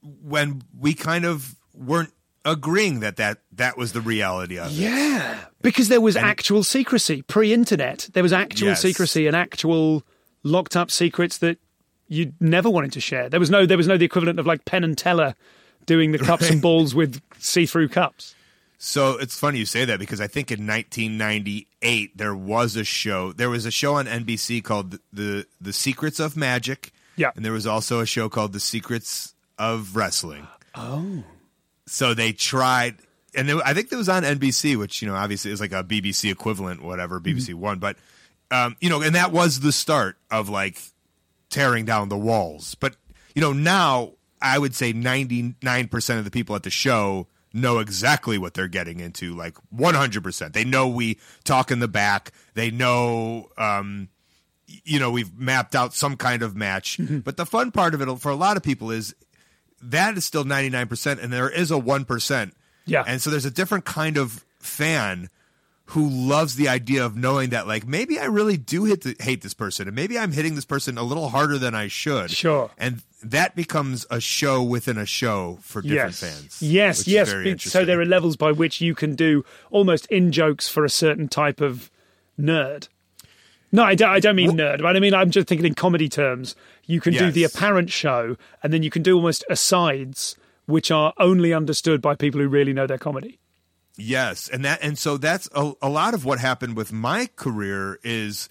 [0.01, 2.13] when we kind of weren't
[2.45, 4.73] agreeing that that that was the reality of it.
[4.73, 8.09] Yeah, because there was actual secrecy pre-internet.
[8.13, 8.81] There was actual Yes.
[8.81, 10.03] secrecy and actual
[10.43, 11.57] locked up secrets that
[12.07, 13.29] you never wanted to share.
[13.29, 15.35] There was no there was no the equivalent of like Penn and Teller
[15.85, 18.35] doing the cups and balls with see-through cups.
[18.77, 23.31] So it's funny you say that because I think in 1998 there was a show.
[23.33, 26.91] There was a show on NBC called the the, the Secrets of Magic.
[27.17, 27.31] Yeah.
[27.35, 30.47] and there was also a show called The Secrets of Wrestling.
[30.73, 31.23] Oh.
[31.91, 32.95] So they tried,
[33.35, 35.83] and it, I think it was on NBC, which you know obviously is like a
[35.83, 37.97] BBC equivalent, whatever BBC One, but
[38.49, 40.81] um, you know, and that was the start of like
[41.49, 42.75] tearing down the walls.
[42.75, 42.95] But
[43.35, 47.27] you know, now I would say ninety nine percent of the people at the show
[47.51, 50.53] know exactly what they're getting into, like one hundred percent.
[50.53, 52.31] They know we talk in the back.
[52.53, 53.49] They know.
[53.57, 54.07] Um,
[54.85, 56.97] you know we've mapped out some kind of match.
[57.25, 59.13] But the fun part of it for a lot of people is
[59.83, 62.51] that is still 99% and there is a 1%.
[62.85, 63.03] Yeah.
[63.05, 65.29] And so there's a different kind of fan
[65.91, 69.41] who loves the idea of knowing that like maybe I really do hit the, hate
[69.41, 72.31] this person and maybe I'm hitting this person a little harder than I should.
[72.31, 72.71] Sure.
[72.77, 76.19] And that becomes a show within a show for different yes.
[76.19, 76.61] fans.
[76.61, 77.29] Yes, yes.
[77.63, 81.27] So there are levels by which you can do almost in jokes for a certain
[81.27, 81.91] type of
[82.39, 82.87] nerd.
[83.73, 86.09] No, I don't, I don't mean nerd, but I mean I'm just thinking in comedy
[86.09, 86.55] terms.
[86.85, 91.13] You can do the apparent show, and then you can do almost asides, which are
[91.17, 93.39] only understood by people who really know their comedy.
[93.97, 97.99] Yes, and that and so that's a, a lot of what happened with my career
[98.03, 98.49] is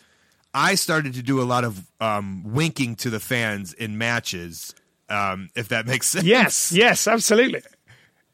[0.53, 4.75] I started to do a lot of um, winking to the fans in matches,
[5.09, 6.25] um, if that makes sense.
[6.25, 7.63] Yes, yes, absolutely.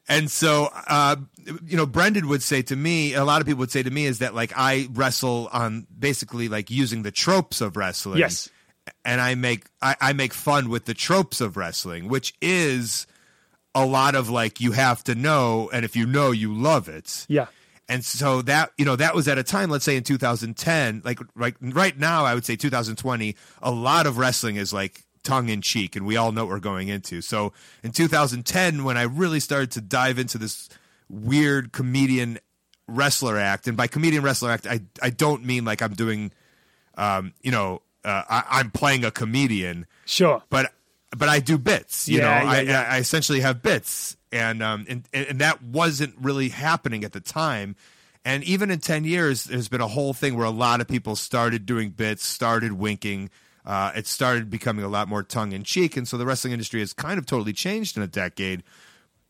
[0.08, 1.16] And so, uh,
[1.64, 4.06] you know, Brendon would say to me, a lot of people would say to me,
[4.06, 8.18] is that like I wrestle on basically like using the tropes of wrestling.
[8.18, 8.48] Yes.
[9.04, 13.06] And I make I, I make fun with the tropes of wrestling, which is
[13.74, 17.26] a lot of like you have to know, and if you know, you love it.
[17.28, 17.46] Yeah.
[17.88, 21.20] And so that you know that was at a time, let's say in 2010, like
[21.34, 25.60] right right now, I would say 2020, a lot of wrestling is like tongue in
[25.60, 27.20] cheek, and we all know what we're going into.
[27.20, 30.68] So in 2010, when I really started to dive into this
[31.08, 32.38] weird comedian
[32.88, 36.32] wrestler act, and by comedian wrestler act, I I don't mean like I'm doing,
[36.96, 40.42] um, you know, uh, I, I'm playing a comedian Sure.
[40.48, 40.72] but
[41.16, 42.08] but I do bits.
[42.08, 42.86] You Yeah, know, yeah, I, yeah.
[42.90, 47.76] I essentially have bits, and um, and and that wasn't really happening at the time.
[48.24, 51.16] And even in ten years, there's been a whole thing where a lot of people
[51.16, 53.30] started doing bits, started winking.
[53.64, 56.80] Uh, it started becoming a lot more tongue in cheek, and so the wrestling industry
[56.80, 58.62] has kind of totally changed in a decade.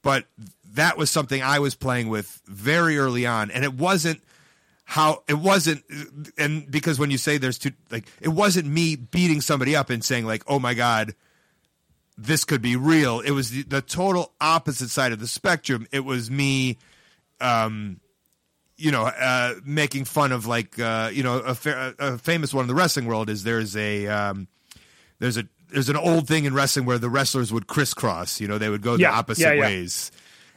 [0.02, 0.26] But
[0.74, 4.22] that was something I was playing with very early on, and it wasn't
[4.88, 5.82] how it wasn't
[6.38, 10.04] and because when you say there's two like it wasn't me beating somebody up and
[10.04, 11.14] saying like oh my god
[12.18, 13.20] this could be real.
[13.20, 15.86] It was the, the total opposite side of the spectrum.
[15.92, 16.78] It was me
[17.42, 18.00] um
[18.78, 22.62] you know uh making fun of like uh you know a, fa- a famous one
[22.62, 24.48] in the wrestling world is there's a um
[25.18, 28.56] there's a there's an old thing in wrestling where the wrestlers would crisscross you know
[28.56, 29.60] they would go Yeah, the opposite yeah, yeah.
[29.60, 30.10] ways.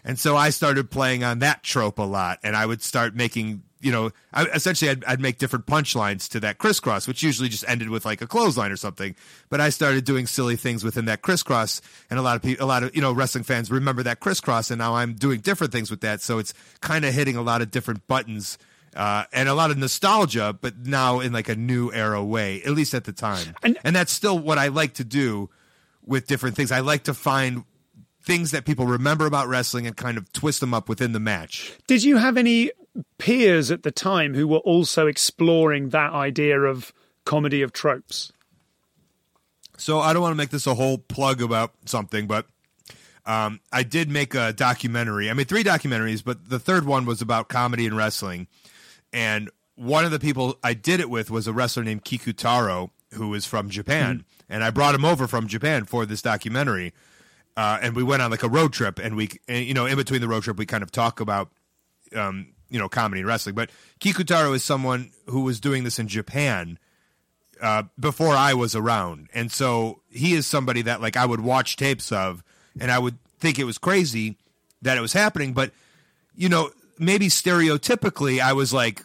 [0.05, 3.63] And so I started playing on that trope a lot, and I would start making,
[3.81, 7.63] you know, I, essentially I'd, I'd make different punchlines to that crisscross, which usually just
[7.67, 9.15] ended with like a clothesline or something.
[9.49, 12.67] But I started doing silly things within that crisscross, and a lot of people, a
[12.67, 15.89] lot of you know, wrestling fans remember that crisscross, and now I'm doing different things
[15.89, 16.21] with that.
[16.21, 18.57] So it's kind of hitting a lot of different buttons.
[18.95, 22.71] Uh, and a lot of nostalgia, but now in like a new era way, at
[22.71, 23.53] least at the time.
[23.61, 25.51] And- and that's still what I like to do
[26.03, 26.71] with different things.
[26.71, 27.65] I like to find
[28.23, 31.71] things that people remember about wrestling and kind of twist them up within the match.
[31.87, 32.71] Did you have any
[33.17, 36.93] peers at the time who were also exploring that idea of
[37.25, 38.31] comedy of tropes?
[39.77, 42.47] So I don't want to make this a whole plug about something, but
[43.25, 45.29] um, I did make a documentary.
[45.29, 48.47] I made three documentaries, but the third one was about comedy and wrestling.
[49.13, 53.33] And one of the people I did it with was a wrestler named Kikutaro, who
[53.33, 54.25] is from Japan.
[54.49, 56.93] And I brought him over from Japan for this documentary.
[57.55, 59.95] Uh, and we went on like a road trip, and we, and, you know, in
[59.95, 61.51] between the road trip, we kind of talk about
[62.15, 63.55] um, you know, comedy and wrestling.
[63.55, 66.77] But Kikutaro is someone who was doing this in Japan
[67.62, 71.75] uh, before I was around, and so he is somebody that like I would watch
[71.75, 72.43] tapes of,
[72.79, 74.38] and I would think it was crazy
[74.82, 75.53] that it was happening.
[75.53, 75.71] But
[76.36, 79.03] you know, maybe stereotypically, I was like,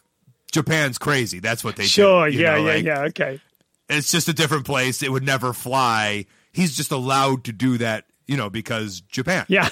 [0.52, 1.40] Japan's crazy.
[1.40, 2.36] That's what they Sure, do.
[2.36, 3.00] you yeah, know, yeah, like, yeah.
[3.06, 3.40] Okay.
[3.88, 5.02] It's just a different place.
[5.02, 6.26] It would never fly.
[6.52, 9.44] He's just allowed to do that, you know, because Japan.
[9.48, 9.68] Yeah.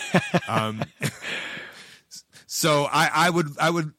[2.55, 3.95] So I, I would, I would,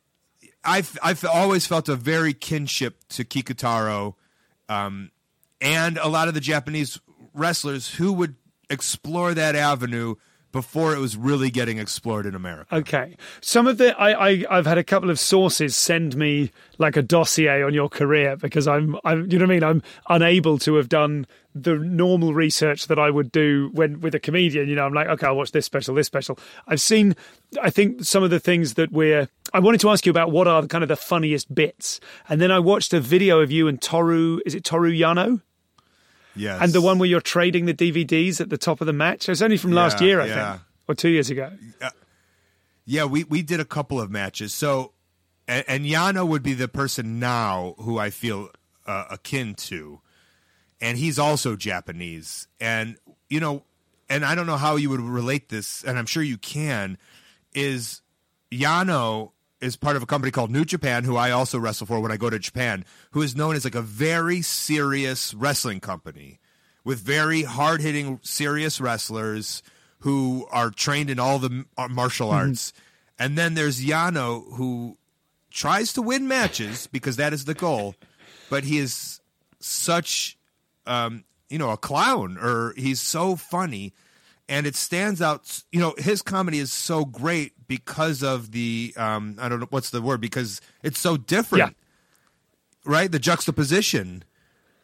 [0.64, 4.14] I've, I've always felt a very kinship to Kikutaro,
[4.70, 5.10] um,
[5.60, 7.00] and a lot of the Japanese
[7.34, 8.36] wrestlers who would
[8.70, 10.18] explore that avenue
[10.54, 12.74] before it was really getting explored in America.
[12.74, 13.18] Okay.
[13.42, 17.02] Some of the I, I I've had a couple of sources send me like a
[17.02, 20.76] dossier on your career because I'm I'm you know what I mean I'm unable to
[20.76, 24.70] have done the normal research that I would do when with a comedian.
[24.70, 26.38] You know I'm like okay I'll watch this special this special.
[26.68, 27.16] I've seen
[27.62, 30.48] I think some of the things that we're I wanted to ask you about what
[30.48, 33.68] are the, kind of the funniest bits and then I watched a video of you
[33.68, 35.42] and Toru is it Toru Yano
[36.36, 39.28] Yes, and the one where you're trading the DVDs at the top of the match.
[39.28, 40.52] It was only from last Yeah, year I yeah.
[40.52, 41.52] think or two years ago.
[42.86, 44.54] Yeah, we, we did a couple of matches.
[44.54, 44.92] So,
[45.48, 48.50] and, and Yano would be the person now who I feel
[48.86, 50.02] uh, akin to,
[50.82, 52.48] and he's also Japanese.
[52.60, 52.98] And
[53.30, 53.64] you know,
[54.10, 56.98] and I don't know how you would relate this, and I'm sure you can.
[57.54, 58.02] Is
[58.52, 59.32] Yano
[59.64, 62.18] is part of a company called New Japan, who I also wrestle for when I
[62.18, 66.40] go to Japan, who is known as like a very serious wrestling company
[66.84, 69.64] with very hard hitting, serious wrestlers
[70.00, 72.74] who are trained in all the uh, martial arts.
[73.18, 74.98] And then there's Yano, who
[75.50, 77.96] tries to win matches because that is the goal,
[78.50, 79.22] but he is
[79.60, 80.38] such,
[80.86, 83.94] um, you know, a clown, or he's so funny,
[84.50, 85.64] and it stands out.
[85.72, 89.90] You know, his comedy is so great because of the, um, I don't know what's
[89.90, 91.76] the word, because it's so different,
[92.86, 93.12] right?
[93.12, 94.24] The juxtaposition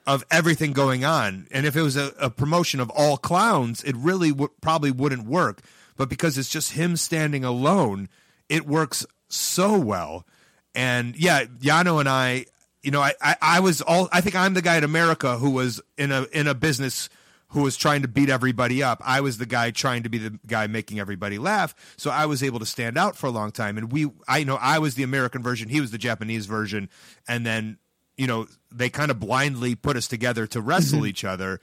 [0.08, 1.48] of everything going on.
[1.52, 5.28] And if it was a, a promotion of all clowns, it really would probably wouldn't
[5.28, 5.62] work.
[5.98, 8.10] But because it's just him standing alone,
[8.48, 10.26] it works so well.
[10.74, 12.46] And yeah, Yano and I,
[12.82, 15.52] you know, I, I, I was all I think I'm the guy in America who
[15.52, 17.10] was in a in a business
[17.50, 19.02] who was trying to beat everybody up.
[19.04, 21.76] I was the guy trying to be the guy making everybody laugh.
[21.98, 23.78] So I was able to stand out for a long time.
[23.78, 26.90] And we I know I was the American version, he was the Japanese version,
[27.28, 27.78] and then
[28.20, 31.08] you know, they kind of blindly put us together to wrestle mm-hmm.
[31.08, 31.62] each other.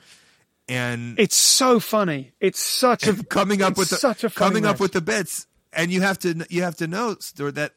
[0.69, 2.33] And It's so funny.
[2.41, 5.91] It's such a coming up with the, such a coming up with the bits, and
[5.91, 7.73] you have to you have to know that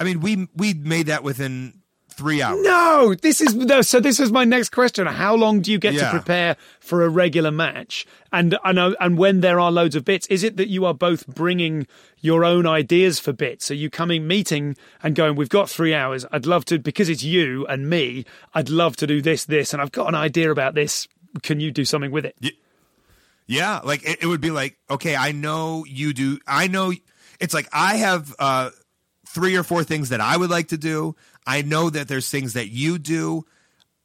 [0.00, 1.82] I mean we we made that within
[2.16, 2.62] three hours.
[2.62, 3.82] No, this is no.
[3.82, 5.06] So this is my next question.
[5.06, 8.06] How long do you get to prepare for a regular match?
[8.32, 10.94] And I know, and when there are loads of bits, is it that you are
[10.94, 11.86] both bringing
[12.20, 13.70] your own ideas for bits?
[13.70, 16.24] Are you coming meeting and going, "We've got three hours.
[16.32, 18.24] I'd love to because it's you and me.
[18.54, 21.06] I'd love to do this, this, and I've got an idea about this.
[21.42, 22.36] Can you do something with it?"
[23.46, 26.38] Yeah, like it, it would be like, okay, I know you do.
[26.46, 26.92] I know
[27.38, 28.70] it's like I have uh,
[29.28, 31.14] three or four things that I would like to do.
[31.46, 33.44] I know that there's things that you do,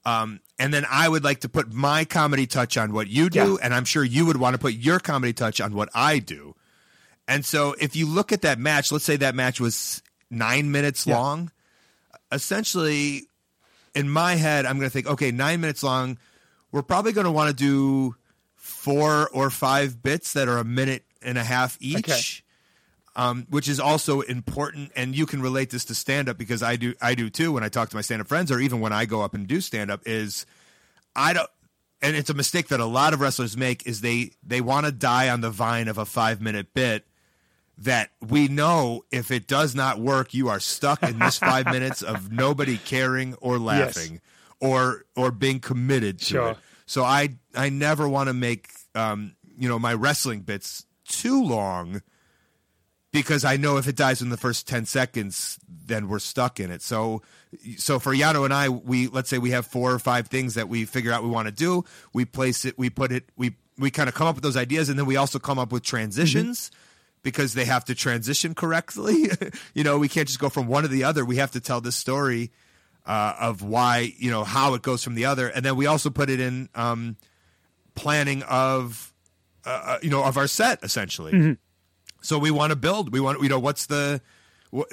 [0.06, 3.54] um, and then I would like to put my comedy touch on what you do,
[3.60, 3.66] Yeah.
[3.66, 6.56] and I'm sure you would want to put your comedy touch on what I do.
[7.28, 11.06] And so, if you look at that match, let's say that match was nine minutes
[11.08, 11.18] Yeah.
[11.18, 11.52] long.
[12.32, 13.28] Essentially,
[13.94, 16.18] in my head, I'm going to think, okay, nine minutes long.
[16.72, 18.16] We're probably going to want to do
[18.56, 22.22] four or five bits that are a minute and a half each, Okay.
[23.16, 24.92] Um, which is also important.
[24.96, 27.52] And you can relate this to stand up because I do, I do too.
[27.52, 29.48] When I talk to my stand up friends, or even when I go up and
[29.48, 30.46] do stand up, is
[31.16, 31.50] I don't.
[32.04, 34.92] And it's a mistake that a lot of wrestlers make is they they want to
[34.92, 37.06] die on the vine of a five minute bit
[37.78, 42.02] that we know if it does not work, you are stuck in this five minutes
[42.02, 44.20] of nobody caring or laughing
[44.60, 46.50] or or being committed to Sure.
[46.52, 46.58] it.
[46.88, 52.02] So I I never want to make um, you know my wrestling bits too long
[53.12, 56.72] because I know if it dies in the first 10 seconds, then we're stuck in
[56.72, 56.82] it.
[56.82, 57.22] So,
[57.78, 60.70] so for Yano and I, we, let's say we have four or five things that
[60.70, 61.84] we figure out we want to do.
[62.14, 64.88] We place it, we put it, we, we kind of come up with those ideas
[64.88, 66.72] and then we also come up with transitions
[67.22, 69.30] because they have to transition correctly.
[69.74, 71.26] you know, we can't just go from one to the other.
[71.26, 72.52] We have to tell this story,
[73.06, 75.48] uh, of why, you know, how it goes from the other.
[75.48, 77.18] And then we also put it in, um,
[77.94, 79.12] planning of,
[79.66, 81.58] uh, you know, of our set essentially.
[82.22, 83.12] So we want to build.
[83.12, 84.22] We want, you know, what's the,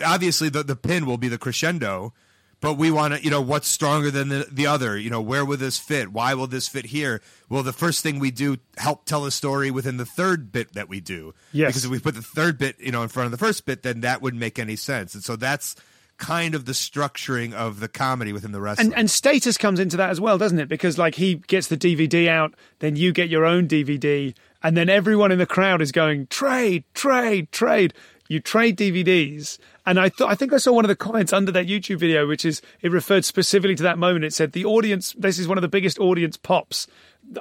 [0.04, 2.12] obviously the, the pin will be the crescendo,
[2.60, 4.98] but we want to, you know, what's stronger than the, the other?
[4.98, 6.12] You know, where will this fit?
[6.12, 7.20] Why will this fit here?
[7.48, 10.88] Will the first thing we do help tell a story within the third bit that
[10.88, 11.34] we do?
[11.52, 11.68] Yes.
[11.68, 13.82] Because if we put the third bit, you know, in front of the first bit,
[13.82, 15.14] then that wouldn't make any sense.
[15.14, 15.76] And so that's
[16.18, 18.80] kind of the structuring of the comedy within the rest.
[18.80, 20.68] And and status comes into that as well, doesn't it?
[20.68, 24.88] Because like he gets the DVD out, then you get your own DVD, and then
[24.88, 27.94] everyone in the crowd is going trade, trade, trade.
[28.30, 31.50] You trade DVDs, and I thought I think I saw one of the comments under
[31.52, 34.24] that YouTube video, which is it referred specifically to that moment.
[34.26, 35.14] It said the audience.
[35.16, 36.86] This is one of the biggest audience pops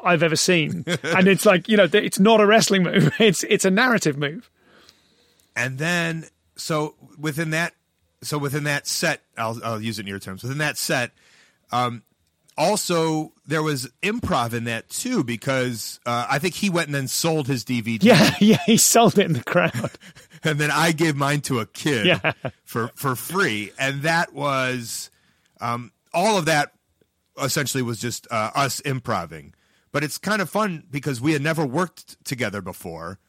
[0.01, 3.11] I've ever seen, and it's like you know it's not a wrestling move.
[3.19, 4.49] It's it's a narrative move.
[5.57, 7.73] and then so within that
[8.23, 11.11] so within that set i'll, I'll use it in your terms within that set
[11.71, 12.01] um
[12.57, 17.07] also there was improv in that too because uh, i think he went and then
[17.07, 18.57] sold his dvd Yeah, yeah.
[18.65, 19.91] He sold it in the crowd.
[20.43, 22.31] and then i gave mine to a kid Yeah.
[22.65, 25.09] for for free and that was
[25.61, 26.71] um all of that
[27.41, 29.53] essentially was just uh, us improving
[29.91, 33.19] but it's kind of fun because we had never worked together before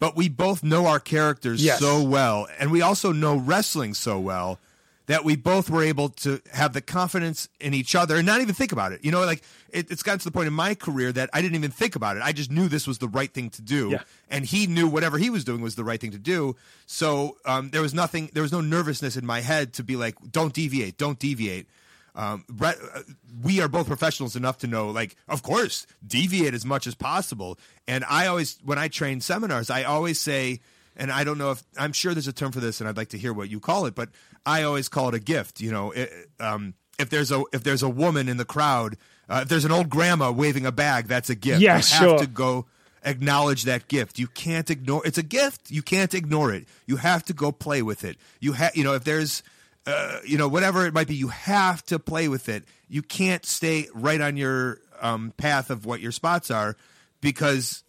[0.00, 1.78] but we both know our characters Yes.
[1.78, 4.58] so well and we also know wrestling so well
[5.06, 8.54] that we both were able to have the confidence in each other and not even
[8.54, 9.04] think about it.
[9.04, 11.56] You know like it, it's gotten to the point in my career that i didn't
[11.56, 12.22] even think about it.
[12.22, 13.90] I just knew this was the right thing to do.
[13.90, 14.02] Yeah.
[14.28, 16.56] and he knew whatever he was doing was the right thing to do.
[16.86, 20.16] So um, there was nothing there was no nervousness in my head to be like
[20.30, 21.66] don't deviate don't deviate.
[22.14, 23.00] Um, Brett, uh,
[23.42, 27.58] we are both professionals enough to know, like, of course, deviate as much as possible.
[27.88, 30.60] And I always, when I train seminars, I always say,
[30.96, 33.10] and I don't know if I'm sure there's a term for this, and I'd like
[33.10, 34.10] to hear what you call it, but
[34.44, 35.60] I always call it a gift.
[35.60, 38.96] You know, it, um, if there's a if there's a woman in the crowd,
[39.28, 41.60] uh, if there's an old grandma waving a bag, that's a gift.
[41.60, 42.10] Yeah, you sure.
[42.10, 42.66] have to go
[43.04, 44.18] acknowledge that gift.
[44.18, 45.02] You can't ignore.
[45.04, 45.70] It's a gift.
[45.70, 46.66] You can't ignore it.
[46.86, 48.16] You have to go play with it.
[48.40, 49.42] You have, you know, if there's,
[49.86, 52.64] uh, you know, whatever it might be, you have to play with it.
[52.88, 56.76] You can't stay right on your um, path of what your spots are
[57.20, 57.82] because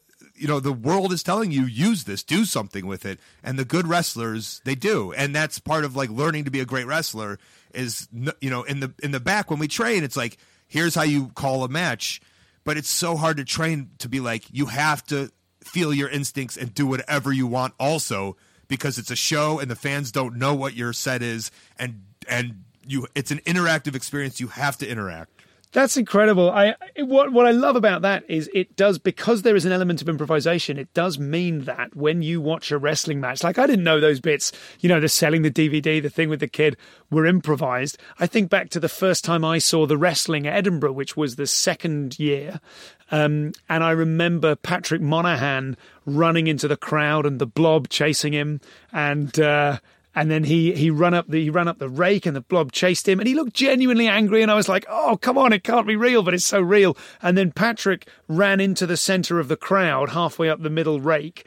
[0.43, 3.17] you know the world is telling you use this do something with it.
[3.41, 5.13] And the good wrestlers they do.
[5.13, 7.39] And that's part of like learning to be a great wrestler
[7.73, 8.09] is
[8.41, 10.37] you know in the in the back when we train it's like
[10.67, 12.19] here's how you call a match.
[12.65, 15.31] But it's so hard to train to be like you have to
[15.63, 18.35] feel your instincts and do whatever you want also
[18.67, 21.51] because it's a show and the fans don't know what your set is.
[21.79, 24.41] And and you it's an interactive experience.
[24.41, 25.42] You have to interact
[25.73, 26.51] That's incredible.
[26.51, 30.03] I what what I love about that is it does because there is an element
[30.03, 30.77] of improvisation.
[30.77, 34.19] It does mean that when you watch a wrestling match, like I didn't know those
[34.19, 34.51] bits,
[34.81, 36.77] you know, the selling the DVD, the thing with the kid
[37.09, 37.97] were improvised.
[38.19, 41.37] I think back to the first time I saw the wrestling at Edinburgh, which was
[41.37, 42.61] the second year,
[43.09, 48.61] um, and I remember Patrick Monahan running into the crowd and the Blob chasing him,
[48.91, 49.39] and.
[49.39, 49.79] Uh,
[50.15, 52.71] and then he he ran up the he ran up the rake and the blob
[52.71, 53.19] chased him.
[53.19, 54.41] And he looked genuinely angry.
[54.41, 56.95] And I was like oh come on it can't be real but it's so real.
[57.21, 61.45] And then Patrick ran into the center of the crowd halfway up the middle rake.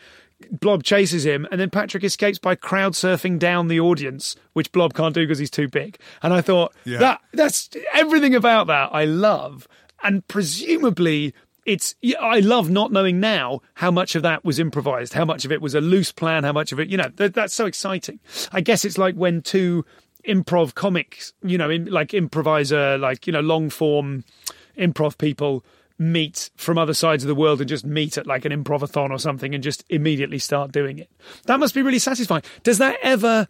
[0.51, 4.93] Blob chases him, and then Patrick escapes by crowd surfing down the audience, which Blob
[4.93, 5.97] can't do because he's too big.
[6.23, 6.99] And I thought Yeah.
[6.99, 9.67] that that's everything about that I love,
[10.03, 11.33] and presumably
[11.67, 15.53] it's I love not knowing now how much of that was improvised, how much of
[15.53, 18.21] it was a loose plan, how much of it you know that, that's so exciting.
[18.53, 19.85] I guess it's like when two
[20.27, 24.25] improv comics, you know, in, like improviser, like you know, long form
[24.79, 25.64] improv people
[25.99, 29.19] meet from other sides of the world and just meet at like an improvathon or
[29.19, 31.11] something and just immediately start doing it.
[31.47, 32.43] That must be really satisfying.
[32.62, 33.49] Does that ever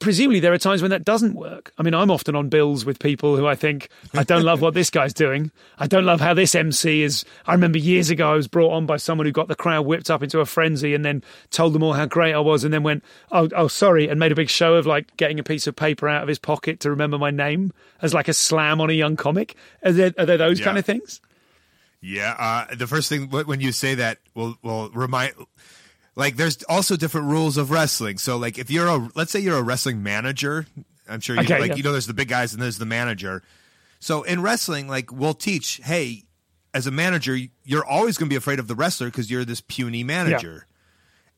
[0.00, 1.72] presumably there are times when that doesn't work.
[1.78, 4.74] I mean, I'm often on bills with people who I think I don't love what
[4.74, 5.50] this guy's doing.
[5.78, 7.24] I don't love how this MC is.
[7.46, 10.10] I remember years ago I was brought on by someone who got the crowd whipped
[10.10, 12.82] up into a frenzy and then told them all how great I was and then
[12.82, 15.76] went, "Oh, oh, sorry," and made a big show of like getting a piece of
[15.76, 17.72] paper out of his pocket to remember my name
[18.02, 19.54] as like a slam on a young comic.
[19.84, 20.64] Are there, are there those Yeah.
[20.66, 21.20] kind of things?
[22.00, 25.32] Yeah, uh, the first thing when you say that will will remind
[26.16, 28.18] like there's also different rules of wrestling.
[28.18, 30.66] So like if you're a let's say you're a wrestling manager,
[31.08, 31.76] I'm sure you Okay, like yeah.
[31.76, 33.42] you know there's the big guys and there's the manager.
[34.00, 36.24] So in wrestling, like we'll teach, hey,
[36.74, 39.62] as a manager, you're always going to be afraid of the wrestler because you're this
[39.62, 40.66] puny manager.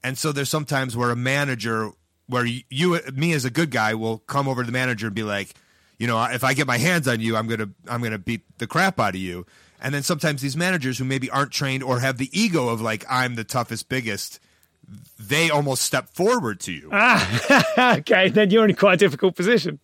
[0.02, 1.90] And so there's sometimes where a manager,
[2.26, 5.14] where you, you, me as a good guy, will come over to the manager and
[5.14, 5.54] be like,
[5.98, 8.66] you know, if I get my hands on you, I'm gonna, I'm gonna beat the
[8.66, 9.46] crap out of you.
[9.80, 13.04] And then sometimes these managers who maybe aren't trained or have the ego of like
[13.08, 14.40] I'm the toughest, biggest,
[15.18, 16.88] they almost step forward to you.
[16.92, 19.78] Ah, okay, then you're in quite a difficult position.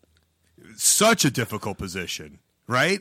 [0.77, 3.01] such a difficult position, right?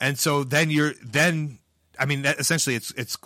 [0.00, 1.58] And so then you're then
[1.98, 3.16] I mean that essentially it's it's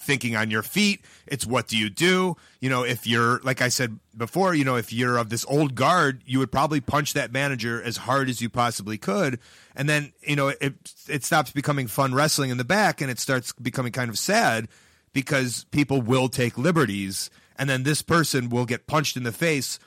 [0.00, 1.04] thinking on your feet.
[1.26, 2.36] It's what do you do?
[2.60, 5.74] You know, if you're like I said before, you know, if you're of this old
[5.74, 9.38] guard, you would probably punch that manager as hard as you possibly could.
[9.76, 10.74] And then, you know, it
[11.08, 14.68] it stops becoming fun wrestling in the back and it starts becoming kind of sad
[15.12, 17.30] because people will take liberties
[17.60, 19.78] and then this person will get punched in the face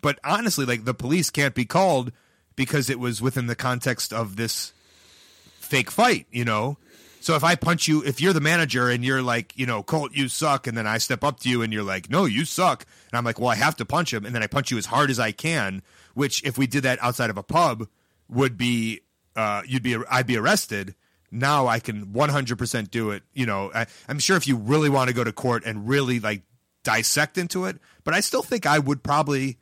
[0.00, 2.12] but honestly, like the police can't be called
[2.56, 4.72] because it was within the context of this
[5.58, 6.78] fake fight, you know?
[7.20, 10.12] So if I punch you, if you're the manager and you're like, you know, Colt,
[10.12, 12.84] you suck, and then I step up to you and you're like, no, you suck,
[13.10, 14.86] and I'm like, well, I have to punch him, and then I punch you as
[14.86, 15.82] hard as I can,
[16.12, 17.88] which if we did that outside of a pub
[18.28, 19.00] would be,
[19.36, 20.94] uh, you'd be, I'd be arrested.
[21.30, 23.22] Now I can 100% do it.
[23.32, 26.20] You know, I, I'm sure if you really want to go to court and really
[26.20, 26.42] like
[26.84, 29.56] dissect into it, but I still think I would probably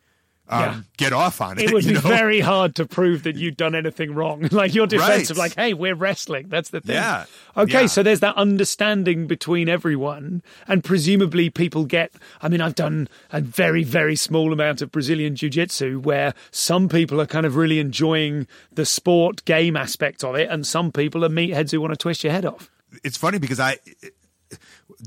[0.48, 0.80] um, Yeah.
[0.98, 1.66] get off on it.
[1.66, 2.00] It would be know?
[2.00, 4.48] very hard to prove that you'd done anything wrong.
[4.52, 5.30] Like your defense Right.
[5.30, 6.48] of like, hey, we're wrestling.
[6.48, 6.96] That's the thing.
[6.96, 7.24] Yeah.
[7.56, 7.86] Okay, Yeah.
[7.86, 12.12] so there's that understanding between everyone, and presumably people get.
[12.42, 16.88] I mean, I've done a very, very small amount of Brazilian jiu jitsu where some
[16.88, 21.24] people are kind of really enjoying the sport game aspect of it, and some people
[21.24, 22.68] are meatheads who want to twist your head off.
[23.04, 23.78] it's funny because I,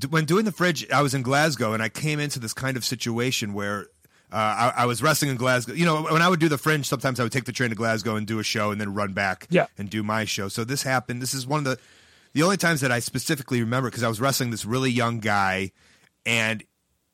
[0.10, 2.86] when doing the fringe, I was in Glasgow and I came into this kind of
[2.86, 3.88] situation where
[4.32, 5.74] uh, I, I was wrestling in Glasgow.
[5.74, 7.76] You know, when I would do the fringe, sometimes I would take the train to
[7.76, 9.68] Glasgow and do a show and then run back Yeah.
[9.78, 10.48] and do my show.
[10.50, 11.22] So this happened.
[11.22, 11.80] This is one of the
[12.34, 15.72] the only times that I specifically remember because I was wrestling this really young guy
[16.26, 16.64] and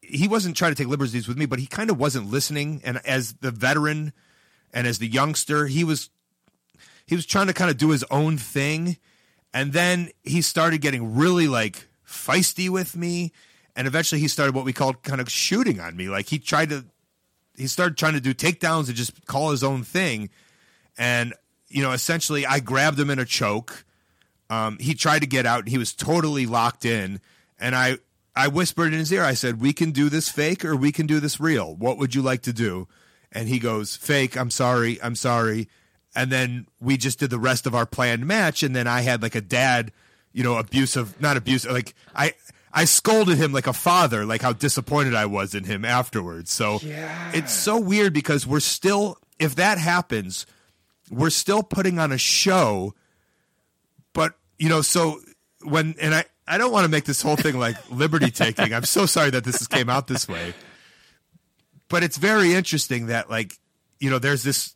[0.01, 2.81] he wasn't trying to take liberties with me, but he kind of wasn't listening.
[2.83, 4.13] And as the veteran
[4.73, 6.09] and as the youngster, he was
[7.05, 8.97] he was trying to kind of do his own thing
[9.53, 13.31] and then he started getting really like feisty with me
[13.75, 16.09] and eventually he started what we called kind of shooting on me.
[16.09, 16.85] Like he tried to,
[17.57, 20.29] he started trying to do takedowns and just call his own thing,
[20.97, 21.33] and
[21.67, 23.85] you know, essentially, I grabbed him in a choke.
[24.49, 27.19] Um, he tried to get out, and he was totally locked in,
[27.59, 27.97] and I.
[28.33, 31.05] I whispered in his ear, I said, We can do this fake or we can
[31.05, 31.75] do this real.
[31.75, 32.87] What would you like to do?
[33.29, 35.67] And he goes, Fake, I'm sorry, I'm sorry
[36.15, 39.21] and then we just did the rest of our planned match and then i had
[39.21, 39.91] like a dad
[40.33, 42.33] you know abusive not abusive like i
[42.73, 46.79] i scolded him like a father like how disappointed i was in him afterwards so
[46.81, 47.31] Yeah.
[47.33, 50.45] it's so weird because we're still if that happens
[51.09, 52.93] we're still putting on a show
[54.13, 55.19] but you know so
[55.63, 58.85] when and i i don't want to make this whole thing like liberty taking i'm
[58.85, 60.53] so sorry that this has came out this way
[61.89, 63.57] but it's very interesting that like
[63.99, 64.75] you know there's this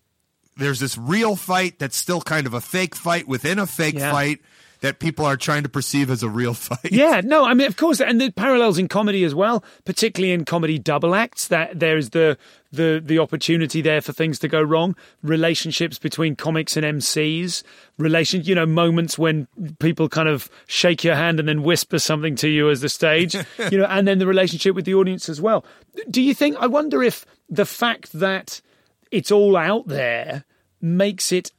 [0.57, 4.11] there's this real fight that's still kind of a fake fight within a fake Yeah.
[4.11, 4.39] fight
[4.85, 6.91] that people are trying to perceive as a real fight.
[6.91, 10.45] Yeah, no, I mean, of course, and the parallels in comedy as well, particularly in
[10.45, 11.47] comedy double acts.
[11.47, 12.37] That there's the
[12.71, 14.95] the the opportunity there for things to go wrong.
[15.23, 17.63] Relationships between comics and MCs,
[17.97, 19.47] relation, you know, moments when
[19.79, 23.33] people kind of shake your hand and then whisper something to you as the stage,
[23.71, 25.65] you know, and then the relationship with the audience as well.
[26.09, 26.57] Do you think?
[26.59, 28.61] I wonder if the fact that
[29.09, 30.45] it's all out there
[30.79, 31.51] makes it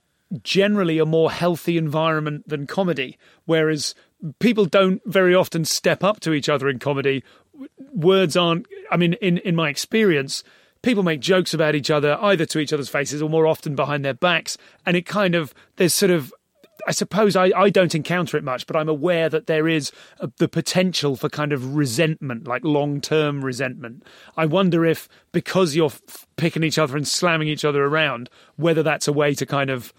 [0.42, 3.18] generally a more healthy environment than comedy.
[3.44, 3.94] Whereas
[4.38, 7.22] people don't very often step up to each other in comedy.
[7.92, 10.42] Words aren't, I mean, in, in my experience,
[10.82, 14.04] people make jokes about each other either to each other's faces or more often behind
[14.04, 14.58] their backs.
[14.84, 16.32] And it kind of, there's sort of,
[16.88, 20.30] I suppose I, I don't encounter it much, but I'm aware that there is a,
[20.38, 24.04] the potential for kind of resentment, like long term resentment.
[24.36, 28.82] I wonder if because you're f- picking each other and slamming each other around, whether
[28.82, 29.92] that's a way to kind of,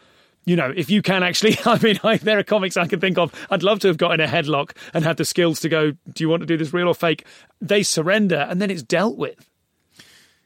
[0.47, 3.17] you know, if you can actually, I mean, I, there are comics I can think
[3.17, 3.33] of.
[3.51, 6.23] I'd love to have got in a headlock and had the skills to go, do
[6.23, 7.25] you want to do this real or fake?
[7.59, 9.49] They surrender and then it's dealt with.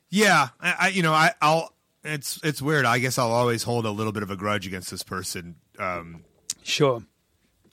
[0.10, 1.72] Yeah, I, I you know, I, I'll.
[2.04, 2.84] It's it's weird.
[2.86, 5.56] I guess I'll always hold a little bit of a grudge against this person.
[5.78, 6.24] Um,
[6.64, 7.04] Sure.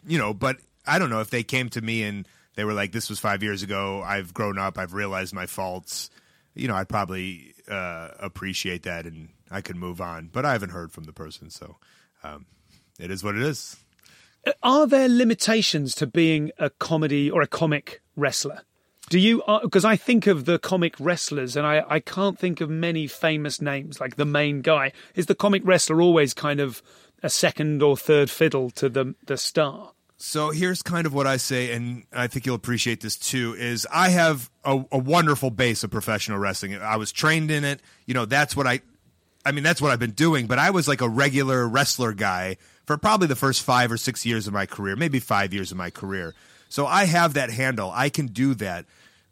[0.07, 2.93] you know, but I don't know if they came to me and they were like,
[2.93, 4.03] "This was five years ago.
[4.05, 4.77] I've grown up.
[4.77, 6.11] I've realized my faults."
[6.55, 10.29] You know, I'd probably uh, appreciate that and I could move on.
[10.31, 11.77] But I haven't heard from the person, so
[12.23, 12.47] um,
[12.99, 13.77] it is what it is.
[14.63, 18.63] Are there limitations to being a comedy or a comic wrestler?
[19.09, 19.43] Do you?
[19.63, 23.61] Because I think of the comic wrestlers, and I, I can't think of many famous
[23.61, 24.01] names.
[24.01, 26.83] Like the main guy is the comic wrestler always kind of
[27.23, 29.93] a second or third fiddle to the the star.
[30.21, 33.55] So here's kind of what I say, and I think you'll appreciate this too.
[33.57, 36.77] Is I have a, a wonderful base of professional wrestling.
[36.77, 37.81] I was trained in it.
[38.05, 38.81] You know, that's what I.
[39.49, 40.47] I mean, that's what I've been doing.
[40.47, 44.27] But I was like a regular wrestler guy for probably the first five or six
[44.27, 46.35] years of my career, maybe five years of my career.
[46.69, 47.91] So I have that handle.
[47.95, 48.85] I can do that.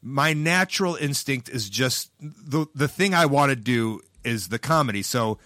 [0.02, 5.02] My natural instinct is just the the thing I want to do is the comedy.
[5.02, 5.38] So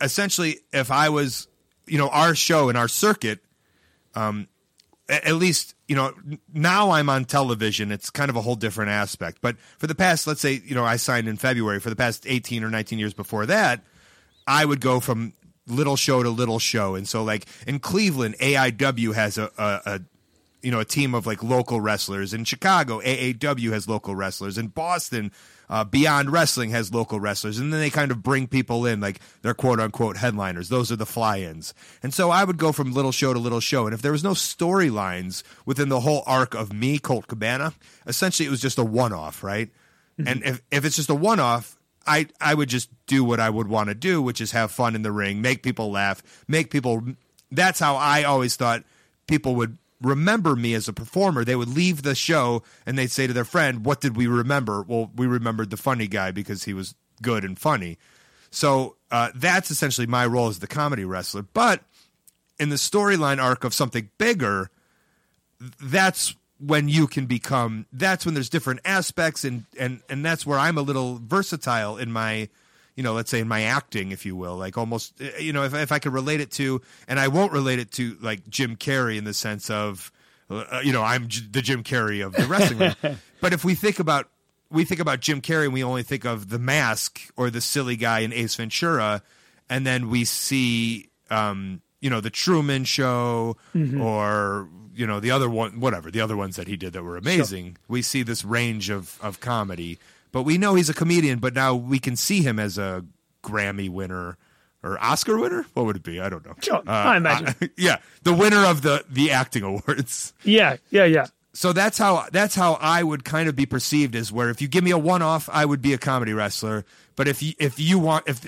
[0.00, 1.46] essentially, if I was,
[1.86, 3.40] you know, our show and our circuit
[4.14, 4.48] um,
[5.08, 6.12] a- at least you know
[6.52, 10.26] now i'm on television it's kind of a whole different aspect but for the past
[10.26, 13.14] let's say you know i signed in february for the past 18 or 19 years
[13.14, 13.82] before that
[14.46, 15.32] i would go from
[15.70, 16.94] little show to little show.
[16.94, 20.00] And so like in cleveland aiw has a, a, a
[20.62, 22.34] you know a team of like local wrestlers.
[22.34, 24.58] In chicago aaw has local wrestlers.
[24.58, 25.32] In boston
[25.68, 27.58] uh, beyond wrestling has local wrestlers.
[27.58, 30.68] And then they kind of bring people in like they're quote unquote headliners.
[30.68, 31.72] Those are the fly-ins.
[32.02, 33.86] And so i would go from little show to little show.
[33.86, 37.72] And if there was no storylines within the whole arc of me colt cabana
[38.06, 39.70] essentially it was just a one-off right?
[40.18, 43.66] And if, if it's just a one-off I, I would just do what I would
[43.66, 47.02] want to do, which is have fun in the ring, make people laugh, make people.
[47.50, 48.84] That's how I always thought
[49.26, 51.44] people would remember me as a performer.
[51.44, 54.82] They would leave the show and they'd say to their friend, What did we remember?
[54.82, 57.98] Well, we remembered the funny guy because he was good and funny.
[58.52, 61.42] So uh, that's essentially my role as the comedy wrestler.
[61.42, 61.82] But
[62.60, 64.70] in the storyline arc of something bigger,
[65.82, 70.58] that's when you can become that's when there's different aspects and and and that's where
[70.58, 72.48] I'm a little versatile in my
[72.96, 75.64] you know let's say in my acting if you will like almost uh, you know
[75.64, 78.76] if if I could relate it to and I won't relate it to like Jim
[78.76, 80.12] Carrey in the sense of
[80.50, 83.18] uh, you know I'm J- the Jim Carrey of the wrestling ring.
[83.40, 84.28] but if we think about
[84.70, 87.96] we think about Jim Carrey and we only think of the mask or the silly
[87.96, 89.22] guy in Ace Ventura
[89.68, 93.56] and then we see um you know the Truman show
[94.00, 97.16] or you know the other one whatever the other ones that he did that were
[97.16, 99.98] amazing we see this range of of comedy
[100.32, 103.04] but we know he's a comedian but now we can see him as a
[103.42, 104.36] Grammy winner
[104.82, 107.70] or Oscar winner what would it be I don't know Sure, uh, I imagine.
[107.76, 111.26] yeah the winner of the the acting awards Yeah, yeah, yeah.
[111.52, 114.68] so that's how that's how I would kind of be perceived as where if you
[114.68, 116.84] give me a one off, I would be a comedy wrestler.
[117.16, 118.46] But if you if you want if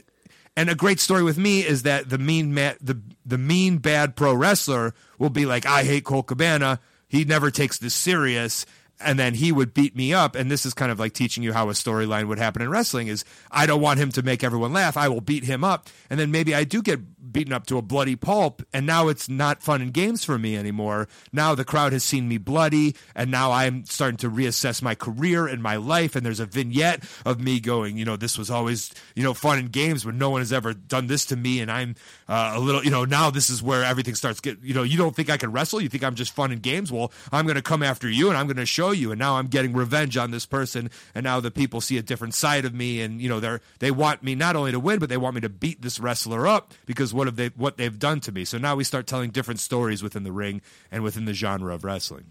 [0.56, 4.16] and a great story with me is that the mean ma- the the mean bad
[4.16, 6.78] pro wrestler will be like I hate Colt Cabana.
[7.08, 8.64] He never takes this serious
[9.04, 10.34] and then he would beat me up.
[10.34, 13.08] And this is kind of like teaching you how a storyline would happen in wrestling
[13.08, 14.96] is i don't want him to make everyone laugh.
[14.96, 15.88] I will beat him up.
[16.10, 17.00] And then maybe i do get
[17.32, 20.56] beaten up to a bloody pulp and now it's not fun and games for me
[20.56, 21.08] anymore.
[21.32, 25.46] Now the crowd has seen me bloody and now i'm starting to reassess my career
[25.46, 26.16] and my life.
[26.16, 29.58] And there's a vignette of me going you know this was always you know fun
[29.58, 31.60] and games when no one has ever done this to me.
[31.60, 31.94] And i'm
[32.28, 34.96] uh, a little you know now this is where everything starts get you know you
[34.96, 35.80] don't think i can wrestle?
[35.80, 36.92] You think i'm just fun and games?
[36.92, 39.36] Well i'm going to come after you and i'm going to show you and now
[39.36, 42.74] i'm getting revenge on this person and now the people see a different side of
[42.74, 45.34] me and you know they're they want me not only to win but they want
[45.34, 48.44] me to beat this wrestler up because what have they what they've done to me
[48.44, 51.84] so now we start telling different stories within the ring and within the genre of
[51.84, 52.26] wrestling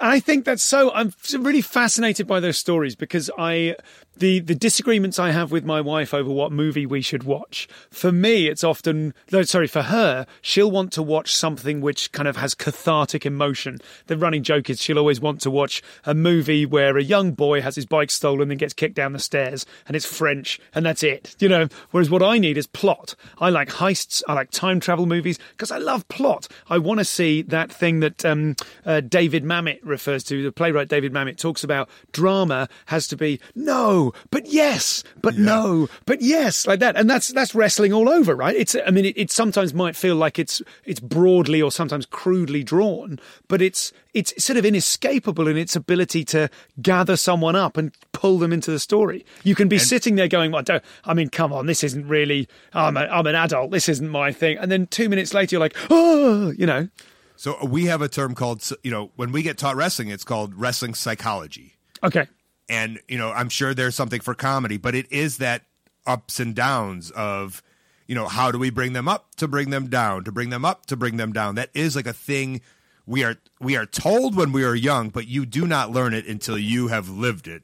[0.00, 0.90] And I think that's so.
[0.92, 3.76] I'm really fascinated by those stories because I,
[4.16, 7.68] the the disagreements I have with my wife over what movie we should watch.
[7.90, 12.28] For me, it's often no, sorry, for her, she'll want to watch something which kind
[12.28, 13.80] of has cathartic emotion.
[14.06, 17.62] The running joke is she'll always want to watch a movie where a young boy
[17.62, 21.02] has his bike stolen and gets kicked down the stairs, and it's French, and that's
[21.02, 21.36] it.
[21.38, 21.68] You know.
[21.90, 23.14] Whereas what I need is plot.
[23.38, 24.22] I like heists.
[24.28, 26.48] I like time travel movies because I love plot.
[26.68, 30.42] I want to see that thing that um, uh, David Mamet refers to.
[30.42, 33.99] The playwright David Mamet talks about drama has to be no,
[34.30, 38.56] but yes, but no, but yes, like that, and that's that's wrestling all over, right?
[38.56, 42.62] It's I mean, it, it sometimes might feel like it's it's broadly or sometimes crudely
[42.62, 46.48] drawn, but it's it's sort of inescapable in its ability to
[46.82, 49.24] gather someone up and pull them into the story.
[49.44, 52.48] You can be sitting there going, well, don't, I mean, come on, this isn't really,
[52.72, 54.58] I'm, a, I'm an adult, this isn't my thing.
[54.58, 56.88] And then two minutes later, you're like, oh, you know,
[57.36, 60.54] so we have a term called you know when we get taught wrestling it's called
[60.54, 62.28] wrestling psychology okay.
[62.70, 65.64] And you know i'm sure there's something for comedy but it is that
[66.06, 67.62] ups and downs of
[68.10, 70.64] you know how do we bring them up to bring them down to bring them
[70.64, 71.54] up to bring them down?
[71.54, 72.60] That is like a thing
[73.06, 76.26] we are we are told when we are young but you do not learn it
[76.26, 77.62] until you have lived it.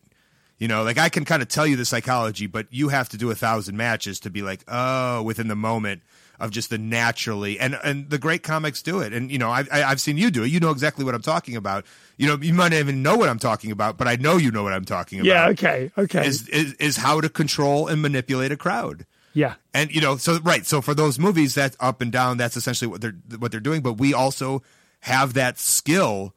[0.59, 3.17] You know like i can kind of tell you the psychology but you have to
[3.17, 6.03] do a thousand matches to be like oh within the moment
[6.39, 9.13] of just the naturally and and the great comics do it.
[9.13, 10.49] And you know I, I i've seen you do it.
[10.49, 11.85] You know exactly what i'm talking about.
[12.17, 14.51] You know you might not even know what i'm talking about but i know you
[14.51, 15.27] know what i'm talking about.
[15.27, 16.27] Yeah, okay, okay.
[16.27, 19.07] is, is is how to control and manipulate a crowd.
[19.33, 19.55] Yeah.
[19.75, 22.39] and you know so right so for those movies that's up and down.
[22.39, 23.83] That's essentially what they're what they're doing.
[23.83, 24.63] But we also
[25.01, 26.35] have that skill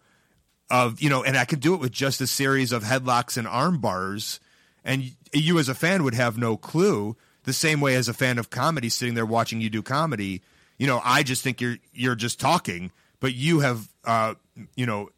[0.70, 3.47] of you know and i could do it with just a series of headlocks and
[3.47, 4.39] arm bars.
[4.84, 7.16] And you as a fan would have no clue
[7.50, 10.41] the same way as a fan of comedy sitting there watching you do comedy
[10.78, 14.34] you know i just think you're you're just talking but you have uh
[14.76, 15.10] you know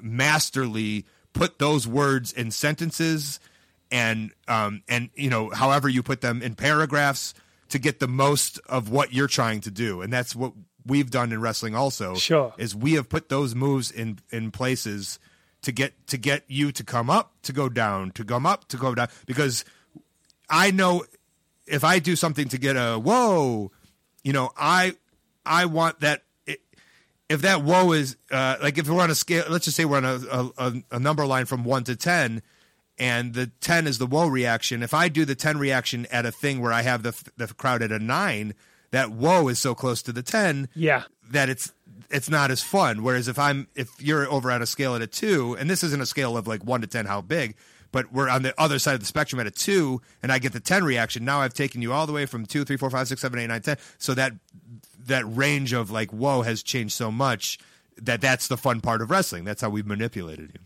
[0.00, 3.40] masterly put those words in sentences
[3.90, 7.34] and um and you know however you put them in paragraphs
[7.70, 10.52] to get the most of what you're trying to do and that's what
[10.84, 12.52] we've done in wrestling also Sure.
[12.58, 15.18] is we have put those moves in in places
[15.62, 18.76] to get to get you to come up to go down to come up to
[18.76, 19.64] go down because
[20.50, 21.04] i know
[21.72, 23.72] if i do something to get a whoa
[24.22, 24.94] you know i
[25.44, 26.22] i want that
[27.28, 29.96] if that whoa is uh, like if we're on a scale, let's just say we're
[29.96, 32.42] on a, a, a number line from one to ten,
[32.98, 34.82] and the ten is the whoa reaction.
[34.82, 37.80] If I do the ten reaction at a thing where I have the the crowd
[37.80, 38.52] at a nine,
[38.90, 41.04] that whoa is so close to the ten, Yeah.
[41.30, 41.72] that it's
[42.10, 43.02] it's not as fun.
[43.02, 46.02] Whereas if I'm if you're over at a scale at a two, and this isn't
[46.02, 47.54] a scale of like one to ten, how big.
[47.92, 50.52] But we're on the other side of the spectrum at a two, and I get
[50.52, 51.24] the ten reaction.
[51.24, 53.46] Now I've taken you all the way from two, three, four, five, six, seven, eight,
[53.46, 53.76] nine, ten.
[53.98, 54.32] So that
[55.06, 57.58] that range of like whoa has changed so much
[58.00, 59.44] that that's the fun part of wrestling.
[59.44, 60.60] That's how we've manipulated you.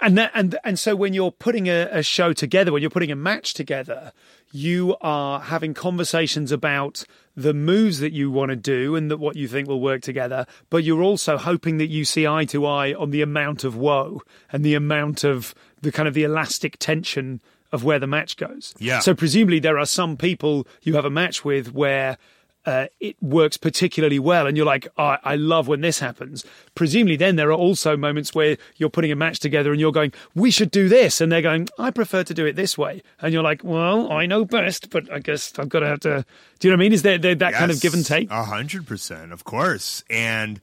[0.00, 3.12] And that, and and so when you're putting a, a show together, when you're putting
[3.12, 4.12] a match together,
[4.52, 7.04] you are having conversations about
[7.36, 10.46] the moves that you want to do and that what you think will work together.
[10.68, 14.22] But you're also hoping that you see eye to eye on the amount of woe
[14.52, 17.40] and the amount of the kind of the elastic tension
[17.72, 18.74] of where the match goes.
[18.78, 18.98] Yeah.
[18.98, 22.18] So presumably there are some people you have a match with where
[22.66, 26.44] uh, it works particularly well, and you're like, oh, I love when this happens.
[26.74, 30.12] Presumably, then there are also moments where you're putting a match together and you're going,
[30.34, 33.32] we should do this, and they're going, I prefer to do it this way, and
[33.32, 36.24] you're like, well, I know best, but I guess I've got to have to.
[36.58, 36.92] Do you know what I mean?
[36.92, 38.30] Is there, there that kind of give and take?
[38.30, 40.04] A hundred percent, of course.
[40.10, 40.60] And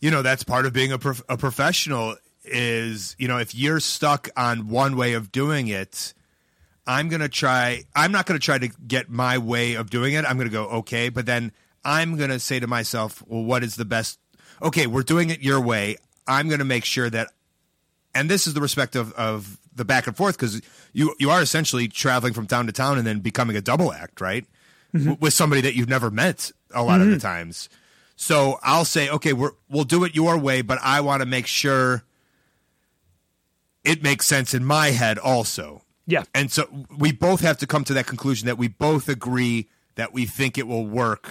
[0.00, 2.16] you know that's part of being a prof- a professional.
[2.44, 6.12] Is you know if you're stuck on one way of doing it,
[6.86, 7.84] I'm gonna try.
[7.94, 10.24] I'm not gonna try to get my way of doing it.
[10.24, 11.52] I'm gonna go okay, but then
[11.84, 14.18] I'm gonna say to myself, well, what is the best?
[14.60, 15.96] Okay, we're doing it your way.
[16.26, 17.28] I'm gonna make sure that
[18.14, 20.60] and this is the respect of, of the back and forth because
[20.92, 24.20] you you are essentially traveling from town to town and then becoming a double act,
[24.20, 24.44] right?
[24.88, 24.98] Mm-hmm.
[24.98, 27.20] W- with somebody that you've never met a lot of the mm-hmm.
[27.20, 27.68] times.
[28.16, 31.46] So I'll say, okay, we're, we'll do it your way, but I want to make
[31.46, 32.04] sure
[33.84, 35.82] it makes sense in my head also.
[36.06, 36.24] Yeah.
[36.34, 40.12] And so we both have to come to that conclusion that we both agree that
[40.12, 41.28] we think it will work.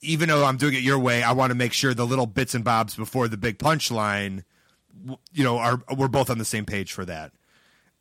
[0.00, 2.54] Even though I'm doing it your way, I want to make sure the little bits
[2.54, 4.44] and bobs before the big punchline,
[5.32, 7.32] you know, are we're both on the same page for that.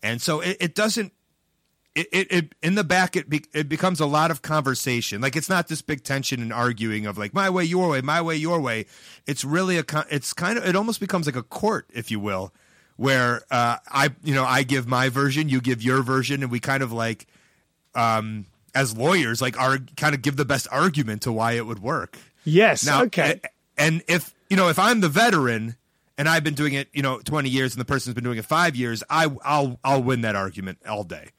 [0.01, 1.13] And so it, it doesn't.
[1.95, 5.21] It, it, it in the back it be, it becomes a lot of conversation.
[5.21, 8.19] Like it's not this big tension and arguing of like my way, your way, my
[8.19, 8.87] way, your way.
[9.25, 9.85] It's really a.
[10.09, 10.65] It's kind of.
[10.65, 12.51] It almost becomes like a court, if you will,
[12.97, 16.59] where uh, I you know I give my version, you give your version, and we
[16.59, 17.27] kind of like
[17.95, 21.79] um, as lawyers like are kind of give the best argument to why it would
[21.79, 22.17] work.
[22.43, 22.85] Yes.
[22.85, 23.39] Now, okay.
[23.77, 25.75] And if you know, if I'm the veteran
[26.17, 28.45] and I've been doing it, you know, 20 years, and the person's been doing it
[28.45, 31.29] five years, I, I'll I'll win that argument all day.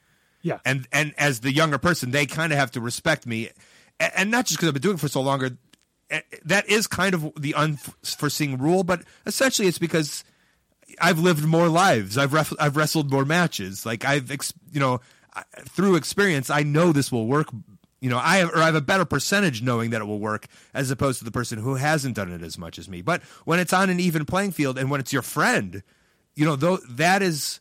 [0.43, 0.59] yeah.
[0.65, 3.51] And and as the younger person, they kind of have to respect me,
[4.01, 5.57] and not just because I've been doing it for so longer.
[6.45, 10.23] That is kind of the unforeseen rule, but essentially it's because
[11.01, 12.19] I've lived more lives.
[12.19, 13.85] I've ref- I've wrestled more matches.
[13.85, 15.01] Like I've ex- you know
[15.69, 17.49] through experience, I know this will work.
[18.01, 20.47] You know, I have, or I have a better percentage knowing that it will work
[20.75, 23.01] as opposed to the person who hasn't done it as much as me.
[23.01, 25.83] But when it's on an even playing field and when it's your friend,
[26.35, 27.61] you know, though that is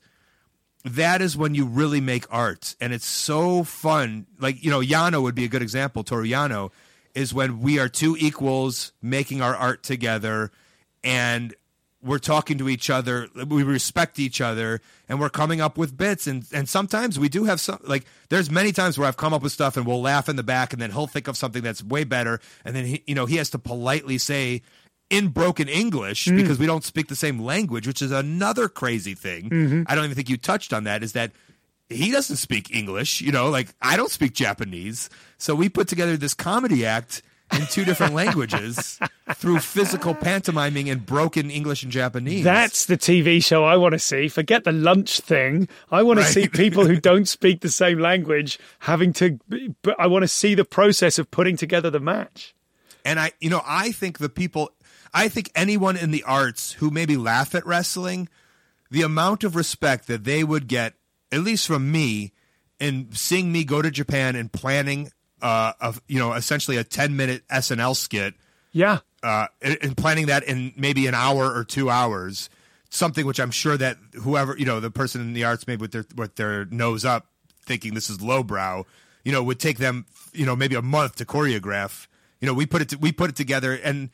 [0.83, 5.21] that is when you really make art and it's so fun like you know yano
[5.21, 6.71] would be a good example toru yano
[7.15, 10.51] is when we are two equals making our art together
[11.01, 11.55] and
[12.03, 16.27] we're talking to each other we respect each other and we're coming up with bits
[16.27, 19.41] and and sometimes we do have some like there's many times where I've come up
[19.41, 21.83] with stuff and we'll laugh in the back and then he'll think of something that's
[21.83, 24.61] way better and then he you know he has to politely say
[25.09, 26.37] in broken English mm-hmm.
[26.37, 29.49] because we don't speak the same language, which is another crazy thing.
[29.49, 29.83] Mm-hmm.
[29.85, 31.03] I don't even think you touched on that.
[31.03, 31.31] Is that
[31.87, 33.21] he doesn't speak English?
[33.21, 37.21] You know, like I don't speak Japanese, so we put together this comedy act
[37.51, 38.99] in two different languages
[39.35, 42.43] through physical pantomiming in broken English and Japanese.
[42.43, 44.27] That's the TV show I want to see.
[44.27, 45.67] Forget the lunch thing.
[45.91, 49.39] I want to see people who don't speak the same language having to.
[49.81, 52.55] But I want to see the process of putting together the match.
[53.05, 54.71] And I, you know, I think the people,
[55.13, 58.29] I think anyone in the arts who maybe laugh at wrestling,
[58.89, 60.93] the amount of respect that they would get,
[61.31, 62.31] at least from me,
[62.79, 65.11] in seeing me go to Japan and planning,
[65.43, 68.33] uh, of you know, essentially a ten minute SNL skit,
[68.71, 68.99] Yeah.
[69.21, 72.49] uh, and and planning that in maybe an hour or two hours,
[72.89, 75.91] something which I'm sure that whoever you know, the person in the arts maybe with
[75.91, 77.27] their with their nose up,
[77.65, 78.85] thinking this is lowbrow,
[79.23, 82.07] you know, would take them you know maybe a month to choreograph.
[82.41, 84.09] You know, we put it to, we put it together, and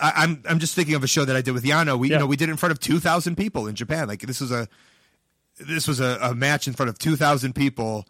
[0.00, 1.98] I, I'm I'm just thinking of a show that I did with Yano.
[1.98, 2.14] We Yeah.
[2.16, 4.08] you know we did it in front of two thousand people in Japan.
[4.08, 4.68] Like this was a
[5.58, 8.06] this was a, a match in front of two thousand people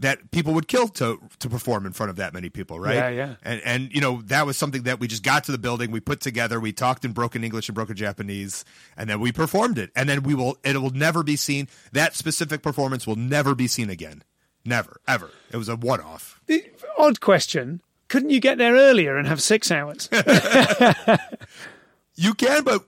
[0.00, 2.94] that people would kill to to perform in front of that many people, right?
[2.96, 3.34] Yeah, yeah.
[3.44, 6.00] And and you know that was something that we just got to the building, we
[6.00, 8.64] put together, we talked in broken English and broken Japanese,
[8.96, 9.90] and then we performed it.
[9.94, 11.68] And then we will it will never be seen.
[11.92, 14.22] That specific performance will never be seen again.
[14.64, 15.30] Never, ever.
[15.52, 16.40] It was a one off.
[16.46, 16.64] The-
[16.98, 17.80] Odd question.
[18.08, 20.08] Couldn't you get there earlier and have six hours?
[22.16, 22.84] You can, but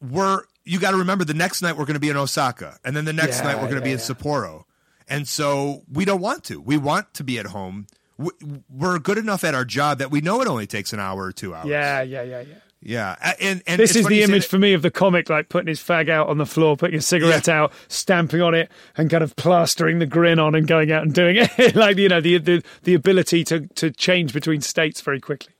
[0.00, 2.94] we're you got to remember the next night we're going to be in Osaka, and
[2.94, 4.04] then the next Yeah, night we're going to be in yeah.
[4.04, 4.64] Sapporo,
[5.08, 6.60] and so we don't want to.
[6.60, 7.86] We want to be at home.
[8.18, 8.30] We-
[8.70, 11.32] We're good enough at our job that we know it only takes an hour or
[11.32, 11.66] two hours.
[11.66, 12.54] yeah, yeah, yeah, yeah.
[12.80, 13.34] yeah.
[13.40, 15.80] And and This is the image that- for me of the comic, like putting his
[15.80, 17.62] fag out on the floor, putting his cigarette Yeah.
[17.64, 21.12] out, stamping on it, and kind of plastering the grin on and going out and
[21.12, 21.74] doing it.
[21.76, 25.52] like you know, the the the ability to to change between states very quickly.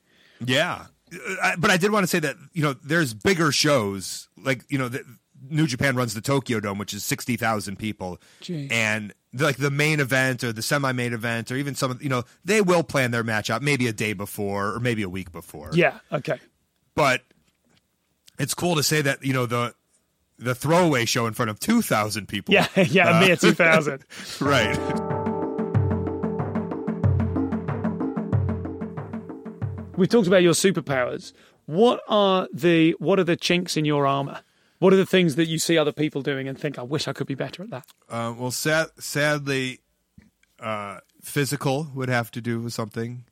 [0.45, 4.29] Yeah, Uh, I- but I did want to say that you know there's bigger shows
[4.43, 5.05] like you know the,
[5.51, 8.69] New Japan runs the Tokyo Dome, which is sixty thousand people, Gee.
[8.71, 12.25] and like the main event or the semi-main event or even some of you know
[12.45, 15.71] they will plan their match out maybe a day before or maybe a week before.
[15.73, 15.99] Yeah.
[16.13, 16.39] Okay.
[16.95, 17.23] but
[18.39, 19.75] it's cool to say that you know the
[20.39, 22.55] the throwaway show in front of two thousand people.
[22.55, 22.67] Yeah.
[22.77, 23.11] Yeah.
[23.11, 24.05] Uh, a mere two thousand.
[24.41, 24.77] right.
[29.97, 31.33] we talked about your superpowers.
[31.67, 34.41] What are the what are the chinks in your armor?
[34.79, 37.13] What are the things that you see other people doing and think, I wish I
[37.13, 37.87] could be better at that?
[38.09, 39.81] Uh, well, sad, sadly,
[40.61, 43.25] uh, physical would have to do with something.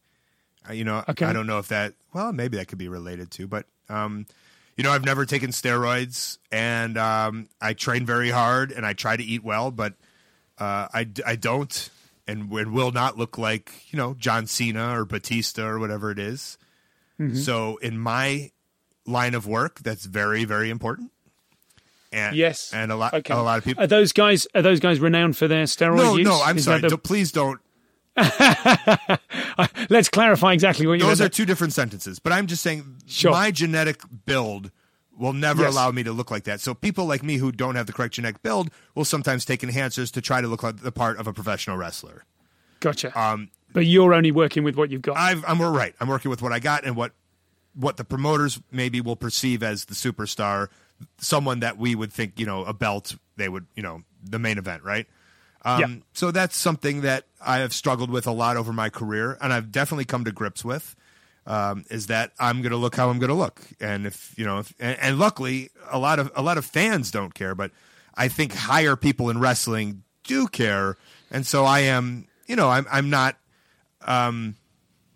[0.68, 1.26] Uh, you know, Okay.
[1.26, 1.95] I don't know if that.
[2.14, 4.26] Well, maybe that could be related to, but um,
[4.76, 9.16] you know, I've never taken steroids, and um, I train very hard, and I try
[9.16, 9.92] to eat well, but
[10.59, 11.90] uh, I I don't,
[12.26, 16.18] and, and will not look like you know John Cena or Batista or whatever it
[16.18, 16.57] is.
[17.34, 18.51] So in my
[19.07, 21.12] line of work, that's very very important
[22.14, 22.72] and Yes.
[22.72, 23.34] and a lot Okay.
[23.34, 23.82] a lot of people.
[23.82, 24.46] Are those guys?
[24.54, 26.24] Are those guys renowned for their steroid no, use?
[26.26, 26.80] no, I'm Is sorry.
[26.80, 27.60] the- please don't.
[29.90, 31.00] Let's clarify exactly what you.
[31.06, 32.18] Those are two different sentences.
[32.18, 33.32] But I'm just saying, Sure.
[33.32, 34.70] my genetic build
[35.16, 35.72] will never Yes.
[35.72, 36.60] allow me to look like that.
[36.60, 40.10] So people like me who don't have the correct genetic build will sometimes take enhancers
[40.12, 42.24] to try to look like the part of a professional wrestler.
[42.80, 43.18] Gotcha.
[43.20, 45.16] Um, but you're only working with what you've got.
[45.16, 45.94] I've, I'm right.
[46.00, 47.12] I'm working with what I got and what
[47.76, 50.68] what the promoters maybe will perceive as the superstar,
[51.18, 54.59] someone that we would think you know a belt they would you know the main
[54.59, 55.07] event, right?
[55.64, 55.97] Um, Yeah.
[56.12, 59.72] So that's something that I have struggled with a lot over my career, and I've
[59.72, 60.95] definitely come to grips with.
[61.47, 64.47] Um, is that I'm going to look how I'm going to look, and if you
[64.47, 67.70] know, if, and, and luckily a lot of a lot of fans don't care, but
[68.14, 70.97] I think higher people in wrestling do care,
[71.30, 72.26] and so I am.
[72.47, 73.36] You know, I'm I'm not
[74.07, 74.57] um,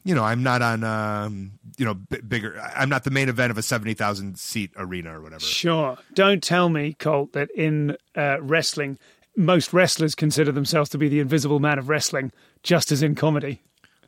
[0.08, 2.58] you know, I'm not on, um, you know, b- bigger.
[2.74, 5.40] I'm not the main event of a seventy thousand seat arena or whatever.
[5.40, 5.98] Sure.
[6.14, 8.98] Don't tell me, Colt, that in uh, wrestling,
[9.36, 12.32] most wrestlers consider themselves to be the invisible man of wrestling,
[12.62, 13.60] just as in comedy.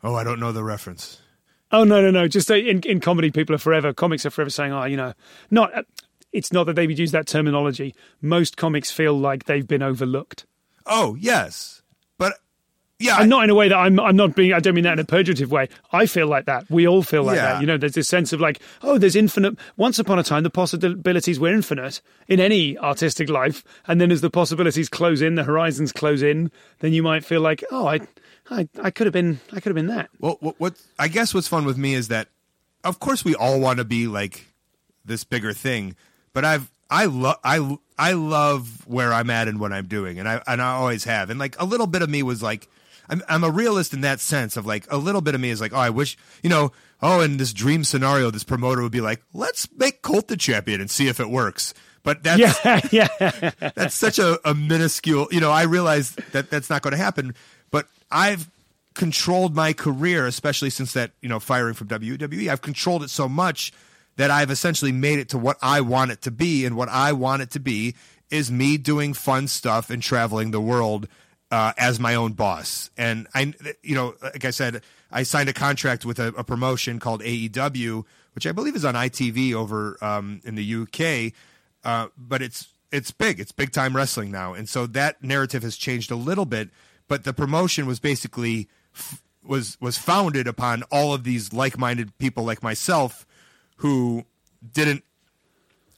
[0.03, 1.21] Oh, I don't know the reference.
[1.71, 2.27] Oh no, no, no!
[2.27, 5.13] Just in in comedy, people are forever comics are forever saying, "Oh, you know,
[5.51, 5.83] not." Uh,
[6.33, 7.93] it's not that they would use that terminology.
[8.21, 10.45] Most comics feel like they've been overlooked,
[10.85, 11.80] Oh, yes,
[13.01, 13.99] yeah, and not in a way that I'm.
[13.99, 14.53] I'm not being.
[14.53, 15.69] I don't mean that in a pejorative way.
[15.91, 16.69] I feel like that.
[16.69, 17.53] We all feel like Yeah.
[17.53, 17.61] that.
[17.61, 19.55] You know, there's this sense of like, oh, there's infinite.
[19.77, 24.21] Once upon a time, the possibilities were infinite in any artistic life, and then as
[24.21, 27.99] the possibilities close in, the horizons close in, then you might feel like, oh, I,
[28.49, 29.39] I, I could have been.
[29.51, 30.09] I could have been that.
[30.19, 32.27] Well, what, what I guess what's fun with me is that,
[32.83, 34.45] of course, we all want to be like
[35.05, 35.95] this bigger thing,
[36.33, 40.27] but I've I love I I love where I'm at and what I'm doing, and
[40.27, 42.67] I and I always have, and like a little bit of me was like.
[43.09, 45.61] I'm, I'm a realist in that sense of like a little bit of me is
[45.61, 46.71] like, oh, I wish, you know,
[47.01, 50.81] oh, in this dream scenario, this promoter would be like, let's make Colt the champion
[50.81, 51.73] and see if it works.
[52.03, 53.51] But that's Yeah, yeah.
[53.75, 57.35] that's such a, a minuscule you know i realize that that's not going to happen
[57.69, 58.49] but i've
[58.93, 63.29] controlled my career especially since that you know firing from wwe i've controlled it so
[63.29, 63.71] much
[64.17, 67.11] that i've essentially made it to what i want it to be and what i
[67.13, 67.95] want it to be
[68.29, 71.07] is me doing fun stuff and traveling the world
[71.51, 74.81] uh, as my own boss and i you know like i said
[75.11, 78.95] i signed a contract with a, a promotion called aew which i believe is on
[78.95, 81.33] itv over um, in the uk
[81.83, 83.39] uh, but it's it's big.
[83.39, 86.69] It's big time wrestling now, and so that narrative has changed a little bit.
[87.07, 92.17] But the promotion was basically f- was was founded upon all of these like minded
[92.17, 93.25] people like myself
[93.77, 94.25] who
[94.73, 95.03] didn't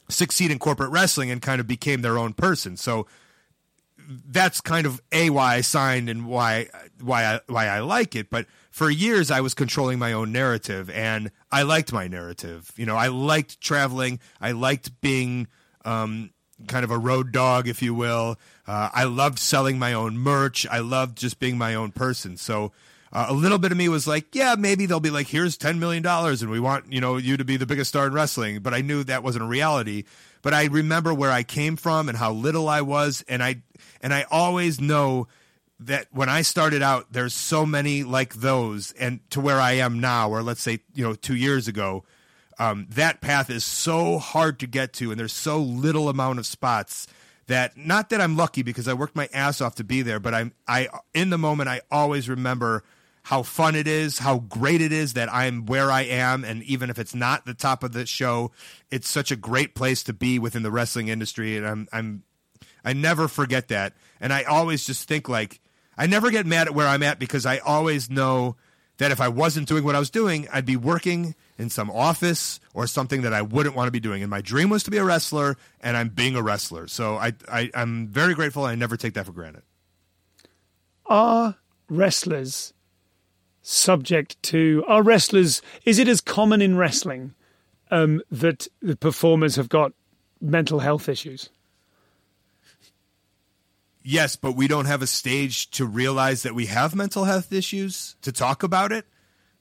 [0.07, 2.77] succeed in corporate wrestling and kind of became their own person.
[2.77, 3.07] So
[4.07, 6.67] that's kind of a why I signed and why
[7.01, 8.29] why I why I like it.
[8.29, 12.71] But for years I was controlling my own narrative, and I liked my narrative.
[12.75, 14.19] You know, I liked traveling.
[14.41, 15.47] I liked being
[15.85, 16.31] um,
[16.67, 18.37] kind of a road dog, if you will.
[18.67, 20.65] Uh, I loved selling my own merch.
[20.69, 22.37] I loved just being my own person.
[22.37, 22.71] So.
[23.15, 25.79] Uh, a little bit of me was like, yeah, maybe they'll be like, here's ten
[25.79, 28.59] million dollars, and we want you know you to be the biggest star in wrestling.
[28.61, 30.05] But I knew that wasn't a reality.
[30.43, 33.63] But I remember where I came from and how little I was, and I
[34.01, 35.27] and I always know
[35.79, 39.99] that when I started out, there's so many like those, and to where I am
[39.99, 42.03] now, or let's say you know two years ago,
[42.59, 46.45] um, that path is so hard to get to, and there's so little amount of
[46.45, 47.07] spots
[47.47, 50.33] that not that I'm lucky because I worked my ass off to be there, but
[50.33, 52.83] I'm I in the moment I always remember
[53.23, 56.89] how fun it is, how great it is that I'm where I am, and even
[56.89, 58.51] if it's not the top of the show,
[58.91, 62.23] it's such a great place to be within the wrestling industry, and I'm I'm
[62.83, 65.61] I never forget that, and I always just think like
[65.97, 68.57] I never get mad at where I'm at because I always know
[68.97, 72.59] that if I wasn't doing what I was doing, I'd be working in some office
[72.73, 74.21] or something that I wouldn't want to be doing.
[74.21, 76.87] And my dream was to be a wrestler, and I'm being a wrestler.
[76.87, 78.65] So I, I I'm very grateful.
[78.65, 79.63] And I never take that for granted.
[81.05, 81.55] are
[81.89, 82.73] wrestlers
[83.63, 87.33] subject to are wrestlers is it as common in wrestling
[87.89, 89.93] um, that the performers have got
[90.39, 91.49] mental health issues
[94.03, 98.17] Yes, but we don't have a stage to realize that we have mental health issues
[98.21, 99.05] to talk about it.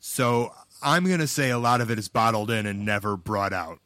[0.01, 0.51] So
[0.83, 3.79] I'm going to say a lot of it is bottled in and never brought out.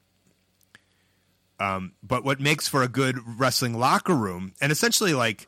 [1.61, 5.47] Um, but what makes for a good wrestling locker room, and essentially like,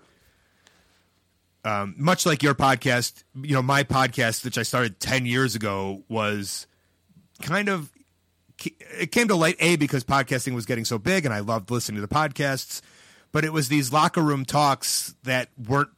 [1.65, 6.03] um, much like your podcast, you know, my podcast, which I started 10 years ago,
[6.09, 6.67] was
[7.43, 7.91] kind of,
[8.99, 12.01] it came to light, A, because podcasting was getting so big and I loved listening
[12.01, 12.81] to the podcasts
[13.33, 15.91] but it was these locker room talks that weren't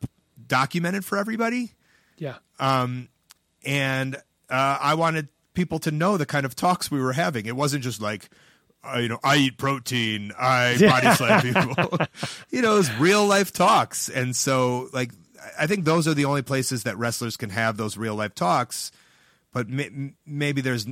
[0.47, 1.73] documented for everybody.
[2.19, 3.09] yeah Um,
[3.65, 4.17] and
[4.49, 7.47] uh, I wanted people to know the kind of talks we were having.
[7.47, 8.29] It wasn't just like,
[8.83, 10.33] I, you know, I eat protein.
[10.39, 11.43] I body slam
[11.77, 11.99] people.
[12.51, 15.13] you know, it was real life talks, and so like
[15.59, 18.93] I think those are the only places that wrestlers can have those real life talks.
[19.53, 20.87] But may, maybe there's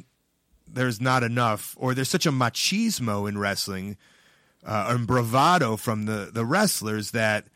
[0.66, 3.96] there's not enough, or there's such a machismo in wrestling
[4.64, 7.46] uh, and bravado from the the wrestlers that,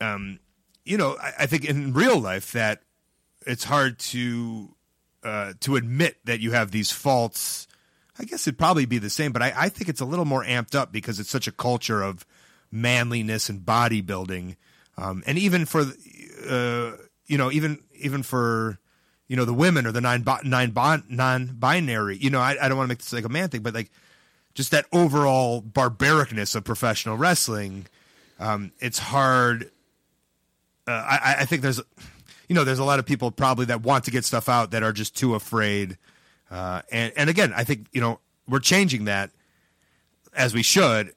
[0.00, 0.38] um,
[0.84, 2.82] you know, I, I think in real life that
[3.46, 4.74] it's hard to
[5.22, 7.66] uh, to admit that you have these faults.
[8.18, 10.44] I guess it'd probably be the same, but I, I think it's a little more
[10.44, 12.24] amped up because it's such a culture of
[12.70, 14.56] manliness and bodybuilding,
[14.96, 15.82] um, and even for
[16.48, 16.92] uh,
[17.26, 18.78] you know even even for
[19.28, 20.72] you know the women or the nine nine
[21.08, 22.16] non binary.
[22.16, 23.90] You know, I, I don't want to make this like a man thing, but like
[24.54, 27.86] just that overall barbaricness of professional wrestling.
[28.38, 29.70] Um, it's hard.
[30.86, 31.80] Uh, I, I think there's
[32.48, 34.82] you know, there's a lot of people probably that want to get stuff out that
[34.82, 35.96] are just too afraid.
[36.50, 39.30] Uh, and and again, I think you know we're changing that
[40.36, 41.14] as we should.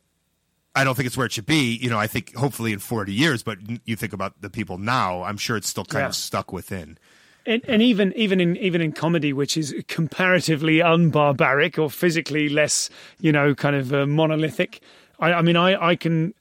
[0.77, 1.75] I don't think it's where it should be.
[1.75, 5.23] You know, I think hopefully in 40 years, but you think about the people now,
[5.23, 6.09] I'm sure it's still kind yeah.
[6.09, 6.99] of stuck within.
[7.47, 12.89] And, and, even even in even in comedy, which is comparatively unbarbaric or physically less,
[13.21, 14.81] you know, kind of uh, monolithic.
[15.19, 16.33] I, I mean, I, I can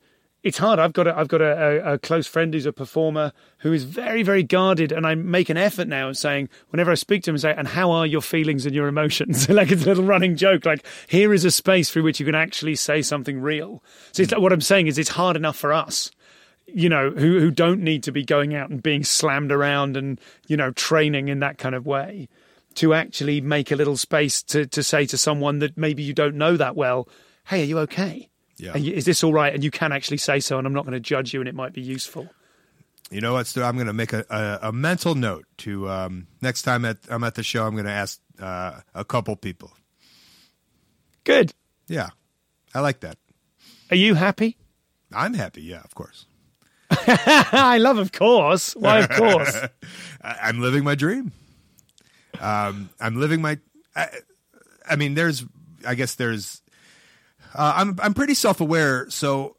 [0.47, 0.79] it's hard.
[0.79, 4.23] I've got a, I've got a, a, close friend who's a performer who is very
[4.23, 7.35] very guarded, and I make an effort now of saying whenever I speak to him,
[7.35, 10.37] I say, "And how are your feelings and your emotions?" like it's a little running
[10.37, 10.65] joke.
[10.65, 13.83] Like here is a space through which you can actually say something real.
[14.13, 14.31] So hmm.
[14.33, 16.13] like, what I'm saying is, it's hard enough for us
[16.67, 20.21] you know, who who don't need to be going out and being slammed around and
[20.47, 22.29] you know training in that kind of way,
[22.75, 26.37] to actually make a little space to to say to someone that maybe you don't
[26.37, 27.09] know that well,
[27.47, 28.77] "Hey, are you okay?" Yeah.
[28.77, 29.53] You, is this all right?
[29.53, 31.55] And you can actually say so, and I'm not going to judge you, and it
[31.55, 32.29] might be useful.
[33.11, 33.55] You know what?
[33.57, 37.23] I'm going to make a, a, a, mental note to um, next time at, I'm
[37.23, 37.65] at the show.
[37.65, 39.73] I'm going to ask uh, a couple people.
[41.23, 41.53] Good.
[41.87, 42.11] Yeah,
[42.75, 43.19] I like that.
[43.91, 44.57] Are you happy?
[45.13, 45.63] I'm happy.
[45.63, 46.27] Yeah, of course.
[46.91, 48.75] I love, of course.
[48.75, 49.57] Why, of course?
[50.23, 51.33] I'm living my dream.
[52.41, 53.59] Um, I'm living my.
[53.95, 54.09] I,
[54.89, 55.45] I mean, there's.
[55.87, 56.61] I guess there's
[57.57, 59.57] uh, I'm I'm pretty self aware, so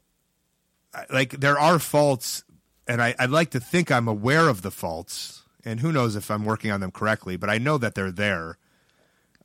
[1.10, 2.44] like there are faults,
[2.86, 6.30] and I, I'd like to think I'm aware of the faults, and who knows if
[6.30, 8.58] I'm working on them correctly, but I know that they're there.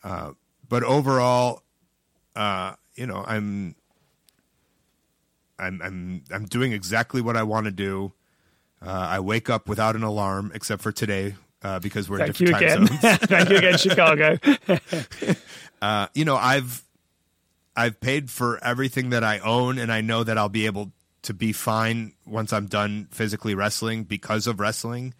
[0.04, 0.32] Uh,
[0.68, 1.64] but overall,
[2.36, 3.76] uh, you know, I'm
[5.58, 8.14] I'm I'm I'm doing exactly what I want to do.
[8.82, 12.48] Uh, I wake up without an alarm, except for today uh, because we're Thank in
[12.48, 13.18] different you time again.
[13.20, 14.38] Thank you again, Chicago.
[15.82, 16.84] uh, you know, I've
[17.76, 20.92] I've paid for everything that I own, and I know that I'll be able
[21.24, 25.14] to be fine once I'm done physically wrestling because of wrestling.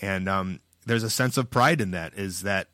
[0.00, 2.14] And um, there's a sense of pride in that.
[2.14, 2.68] Is that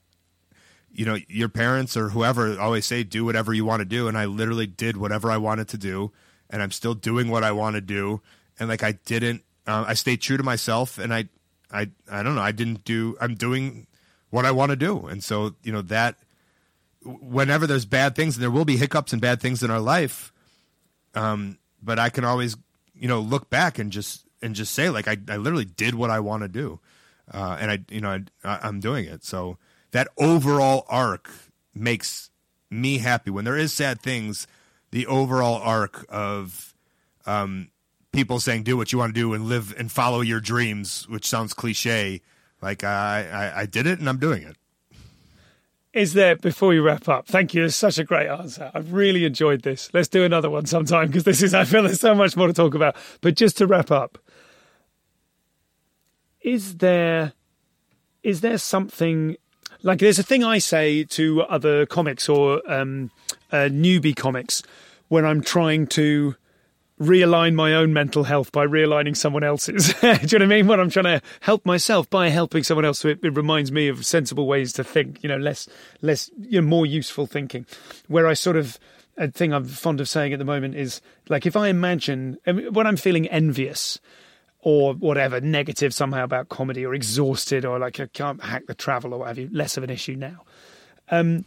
[0.90, 4.18] you know your parents or whoever always say do whatever you want to do, and
[4.18, 6.12] I literally did whatever I wanted to do,
[6.50, 8.20] and I'm still doing what I want to do,
[8.58, 9.42] and like I didn't.
[9.66, 11.28] Uh, I stayed true to myself, and I,
[11.70, 12.40] I, I don't know.
[12.40, 13.16] I didn't do.
[13.20, 13.86] I'm doing
[14.30, 16.16] what I want to do, and so you know that
[17.08, 20.32] whenever there's bad things, and there will be hiccups and bad things in our life,
[21.14, 22.56] um, but I can always,
[22.94, 26.10] you know, look back and just and just say like I, I literally did what
[26.10, 26.80] I want to do,
[27.32, 29.24] uh, and I, you know, I, I'm doing it.
[29.24, 29.58] So
[29.92, 31.30] that overall arc
[31.74, 32.30] makes
[32.70, 33.30] me happy.
[33.30, 34.46] When there is sad things,
[34.90, 36.74] the overall arc of
[37.24, 37.70] um,
[38.12, 41.26] people saying do what you want to do and live and follow your dreams, which
[41.26, 42.20] sounds cliche.
[42.60, 44.57] Like I, I, I did it and I'm doing it
[45.98, 47.26] is there before we wrap up?
[47.26, 47.64] Thank you.
[47.64, 48.70] It's such a great answer.
[48.72, 49.90] I've really enjoyed this.
[49.92, 52.52] Let's do another one sometime because this is, I feel there's so much more to
[52.52, 52.94] talk about.
[53.20, 54.16] But just to wrap up,
[56.40, 57.32] is there,
[58.22, 59.36] is there something
[59.82, 63.10] like there's a thing I say to other comics or um,
[63.50, 64.62] uh, newbie comics
[65.08, 66.36] when I'm trying to
[67.00, 69.94] realign my own mental health by realigning someone else's.
[70.00, 70.66] Do you know what I mean?
[70.66, 73.88] When I'm trying to help myself by helping someone else, so it, it, reminds me
[73.88, 75.22] of sensible ways to think.
[75.22, 75.68] You know, less,
[76.02, 77.66] less, you know, more useful thinking.
[78.08, 78.78] Where I sort of
[79.16, 82.86] a thing I'm fond of saying at the moment is like if I imagine when
[82.86, 83.98] I'm feeling envious
[84.60, 89.14] or whatever negative somehow about comedy or exhausted or like I can't hack the travel
[89.14, 90.44] or what have you, less of an issue now.
[91.10, 91.44] Um,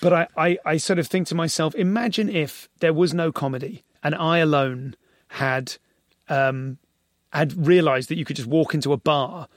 [0.00, 3.84] But I, I, I sort of think to myself, imagine if there was no comedy
[4.02, 4.96] and I alone
[5.28, 5.76] had
[6.28, 6.78] um,
[7.32, 9.48] had realised that you could just walk into a bar,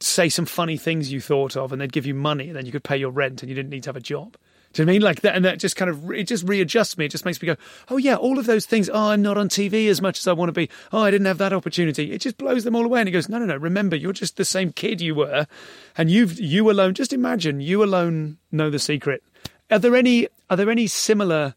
[0.00, 2.72] say some funny things you thought of, and they'd give you money, and then you
[2.72, 4.36] could pay your rent, and you didn't need to have a job.
[4.74, 5.36] Do you mean like that?
[5.36, 7.04] And that just kind of it just readjusts me.
[7.04, 7.56] It just makes me go,
[7.90, 8.90] oh yeah, all of those things.
[8.92, 10.68] Oh, I'm not on TV as much as I want to be.
[10.92, 12.10] Oh, I didn't have that opportunity.
[12.10, 13.00] It just blows them all away.
[13.00, 13.56] And he goes, no, no, no.
[13.56, 15.46] Remember, you're just the same kid you were,
[15.96, 16.94] and you've you alone.
[16.94, 19.22] Just imagine you alone know the secret.
[19.70, 21.54] Are there any are there any similar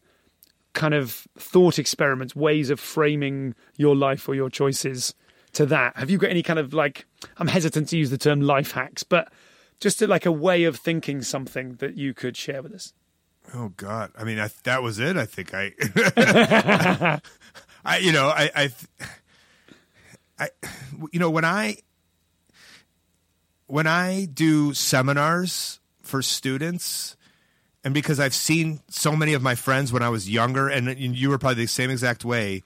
[0.78, 5.12] kind of thought experiments, ways of framing your life or your choices
[5.52, 5.96] to that?
[5.96, 7.04] Have you got any kind of like,
[7.36, 9.32] I'm hesitant to use the term life hacks, but
[9.80, 12.92] just like a way of thinking something that you could share with us?
[13.54, 14.12] Oh God!
[14.16, 15.16] I mean, I, that was it.
[15.16, 15.72] I think I,
[17.84, 18.70] I, you know, I, I,
[20.38, 20.48] I,
[21.10, 21.78] you know, when I,
[23.66, 27.16] when I do seminars for students,
[27.88, 31.30] and because I've seen so many of my friends when I was younger, and you
[31.30, 32.62] were probably the same exact way,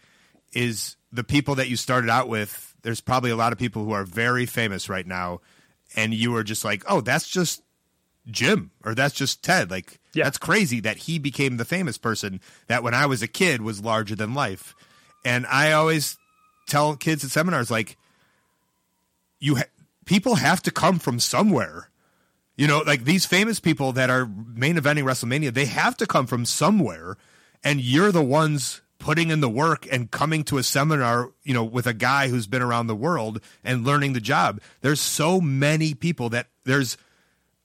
[0.53, 2.75] is the people that you started out with.
[2.83, 5.41] There's probably a lot of people who are very famous right now,
[5.95, 7.63] and you were just like, oh, that's just
[8.29, 9.71] Jim or that's just Ted.
[9.71, 10.25] Like Yeah.
[10.25, 13.81] that's crazy that he became the famous person that when I was a kid was
[13.85, 14.75] larger than life.
[15.25, 16.19] And I always
[16.67, 17.97] tell kids at seminars like
[19.39, 19.71] you ha-
[20.05, 21.91] people have to come from somewhere.
[22.57, 26.27] You know, like these famous people that are main eventing WrestleMania, they have to come
[26.27, 27.17] from somewhere
[27.65, 31.65] and you're the ones putting in the work and coming to a seminar, you know,
[31.65, 34.61] with a guy who's been around the world and learning the job.
[34.81, 36.97] There's so many people that there's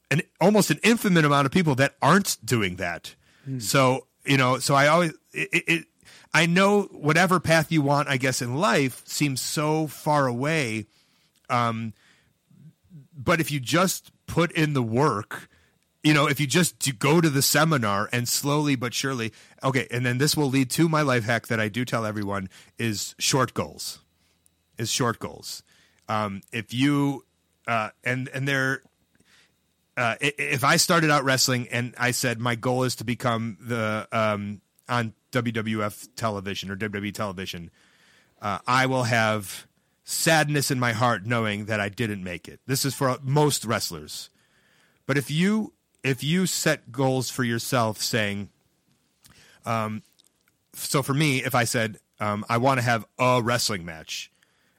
[0.10, 3.16] an almost an infinite amount of people that aren't doing that.
[3.60, 5.86] So you know, so I always it, it
[6.34, 10.88] I know whatever path you want, I guess in life seems so far away.
[11.50, 11.94] Um,
[13.16, 15.50] but if you just put in the work,
[16.04, 19.34] you know, if you just to go to the seminar and slowly but surely,
[19.64, 22.50] okay, and then this will lead to my life hack that I do tell everyone
[22.78, 24.00] is short goals.
[24.78, 25.64] Is short goals.
[26.08, 27.26] Um, if you
[27.68, 28.84] uh, and and they're
[29.98, 34.08] uh, if I started out wrestling and I said my goal is to become the
[34.12, 37.72] um, on WWF television or WWE television,
[38.42, 39.68] uh, I will have
[40.10, 42.62] sadness in my heart knowing that I didn't make it.
[42.66, 44.30] This is for most wrestlers.
[45.06, 48.50] But if you if you set goals for yourself, saying,
[49.66, 50.04] um,
[50.74, 54.32] so for me, if I said um, I want to have a wrestling match,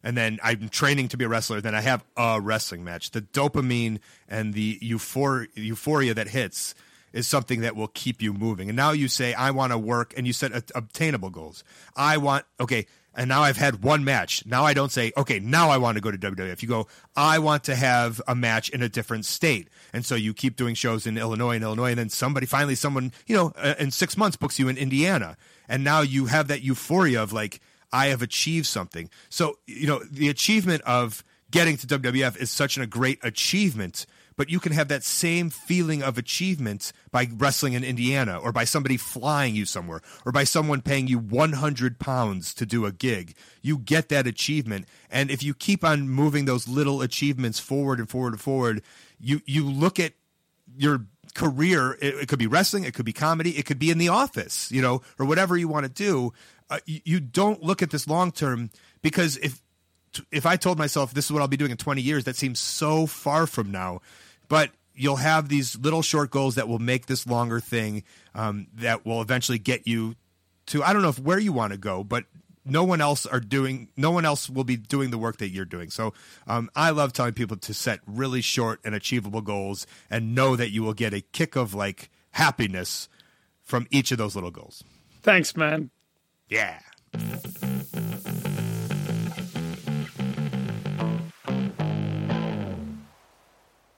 [0.02, 3.10] and then I'm training to be a wrestler, then I have a wrestling match.
[3.10, 3.98] The dopamine
[4.28, 6.74] and the euphor- euphoria that hits
[7.12, 8.70] is something that will keep you moving.
[8.70, 11.64] And now you say, I want to work, and you set a- obtainable goals.
[11.96, 12.86] I want, okay,
[13.19, 14.47] and now I've had one match.
[14.47, 16.62] Now I don't say, okay, now I want to go to WWF.
[16.62, 16.86] You go,
[17.16, 19.69] I want to have a match in a different state.
[19.93, 23.12] And so you keep doing shows in Illinois and Illinois, and then somebody, finally, someone,
[23.27, 25.36] you know, uh, in six months books you in Indiana.
[25.69, 27.61] And now you have that euphoria of like,
[27.93, 29.11] I have achieved something.
[29.28, 34.07] So, you know, the achievement of getting to WWF is such a great achievement,
[34.39, 38.65] but you can have that same feeling of achievement by wrestling in Indiana or by
[38.65, 43.35] somebody flying you somewhere or by someone paying you 100 pounds to do a gig.
[43.62, 44.86] You get that achievement.
[45.10, 48.82] And if you keep on moving those little achievements forward and forward and forward,
[49.19, 50.12] you, you look at
[50.77, 53.98] your career it, it could be wrestling it could be comedy it could be in
[53.98, 56.32] the office you know or whatever you want to do
[56.70, 58.70] uh, you, you don't look at this long term
[59.02, 59.60] because if
[60.32, 62.59] if i told myself this is what i'll be doing in 20 years that seems
[62.59, 64.01] so far from now
[64.49, 68.03] but you'll have these little short goals that will make this longer thing
[68.35, 70.15] um, that will eventually get you
[70.66, 72.25] to i don't know if where you want to go but
[72.69, 75.65] no one else are doing no one else will be doing the work that you're
[75.65, 75.91] doing.
[75.91, 76.12] So
[76.47, 80.70] um, i love telling people to set really short and achievable goals and know that
[80.70, 83.09] you will get a kick of like happiness
[83.62, 84.85] from each of those little goals.
[85.23, 85.91] Thanks, man.
[86.49, 86.81] yeah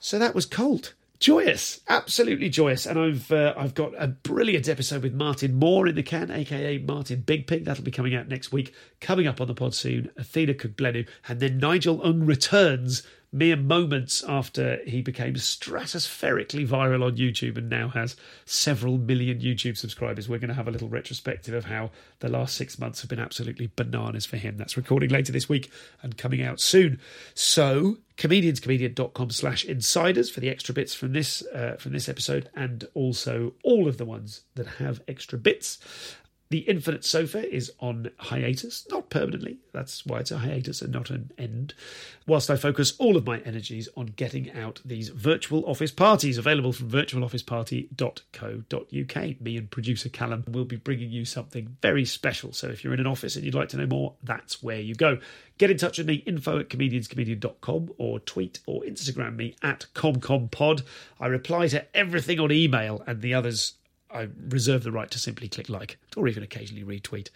[0.01, 0.95] So that was Colt.
[1.19, 5.95] Joyous, absolutely joyous, and I've uh, I've got a brilliant episode with Martin Mor in
[5.95, 7.67] the can, aka Martin Big Pig.
[7.67, 8.73] That'll be coming out next week.
[9.03, 14.25] Coming up on the pod soon, Athena Kugblenu, and then Nigel Ng returns mere moments
[14.27, 20.29] after he became stratospherically viral on YouTube and now has several million YouTube subscribers.
[20.29, 23.21] We're going to have a little retrospective of how the last six months have been
[23.21, 24.57] absolutely bananas for him.
[24.57, 25.71] That's recording later this week
[26.03, 27.01] and coming out soon.
[27.35, 32.87] So comedianscomedian.com slash insiders for the extra bits from this uh, from this episode and
[32.93, 35.79] also all of the ones that have extra bits
[36.51, 39.59] the infinite sofa is on hiatus not permanently.
[39.73, 41.75] That's why it's a hiatus and not an end.
[42.27, 46.73] Whilst i focus all of my energies on getting out these virtual office parties available
[46.73, 52.53] from virtualofficeparty.co.uk me and producer callum will be bringing you something very special.
[52.53, 54.97] So if you're in an office and you'd like to know more that's where you
[54.97, 55.21] go.
[55.59, 60.83] Get in touch with me, info at comedianscomedian.com or tweet or Instagram me at comcompod.
[61.21, 63.75] I reply to everything on email and the others
[64.13, 67.29] I reserve the right to simply click like or even occasionally retweet.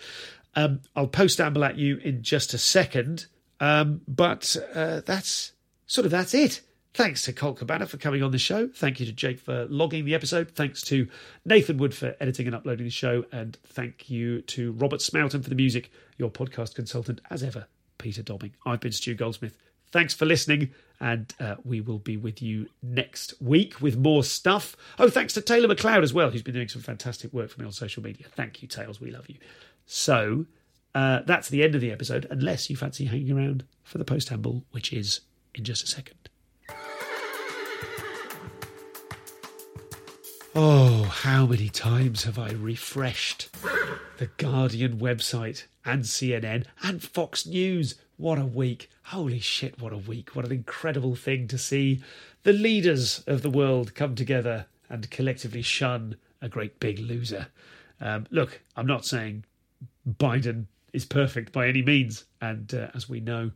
[0.54, 3.26] Um, I'll post amble at you in just a second,
[3.60, 5.52] um, but uh, that's
[5.86, 6.60] sort of that's it.
[6.94, 8.68] Thanks to Colt Cabana for coming on the show.
[8.68, 10.52] Thank you to Jake for logging the episode.
[10.52, 11.08] Thanks to
[11.44, 13.24] Nathan Wood for editing and uploading the show.
[13.32, 17.66] And thank you to Robert Smoughton for the music, your podcast consultant, as ever,
[17.98, 18.54] Peter Dobbing.
[18.64, 19.58] I've been Stu Goldsmith.
[19.90, 24.76] Thanks for listening, and uh, we will be with you next week with more stuff.
[24.98, 27.66] Oh, thanks to Taylor McLeod as well, who's been doing some fantastic work for me
[27.66, 28.26] on social media.
[28.34, 29.00] Thank you, Tails.
[29.00, 29.36] We love you.
[29.86, 30.46] So
[30.94, 34.62] uh, that's the end of the episode, unless you fancy hanging around for the postamble,
[34.70, 35.20] which is
[35.54, 36.16] in just a second.
[40.56, 43.48] Oh, how many times have I refreshed
[44.18, 47.96] the Guardian website and CNN and Fox News?
[48.16, 48.90] What a week.
[49.04, 50.36] Holy shit, what a week.
[50.36, 52.00] What an incredible thing to see
[52.44, 57.48] the leaders of the world come together and collectively shun a great big loser.
[58.00, 59.44] Um, look, I'm not saying
[60.08, 63.50] Biden is perfect by any means, and uh, as we know,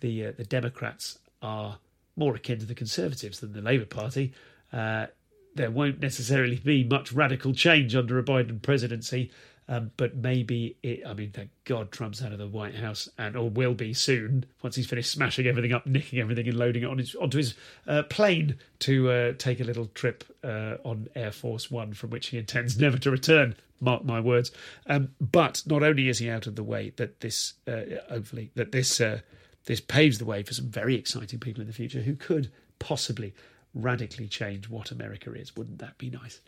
[0.00, 1.78] the uh, the Democrats are
[2.16, 4.32] more akin to the Conservatives than the Labour Party.
[4.72, 5.06] Uh,
[5.54, 9.30] there won't necessarily be much radical change under a Biden presidency,
[9.68, 11.02] um, but maybe it.
[11.06, 14.44] I mean, thank God Trump's out of the White House, and or will be soon
[14.62, 17.54] once he's finished smashing everything up, nicking everything, and loading it on his onto his
[17.86, 22.28] uh, plane to uh, take a little trip uh, on Air Force One, from which
[22.28, 23.56] he intends never to return.
[23.80, 24.50] Mark my words.
[24.86, 28.72] Um, but not only is he out of the way, that this uh, hopefully that
[28.72, 29.20] this uh,
[29.66, 33.32] this paves the way for some very exciting people in the future who could possibly
[33.74, 35.56] radically change what America is.
[35.56, 36.40] Wouldn't that be nice?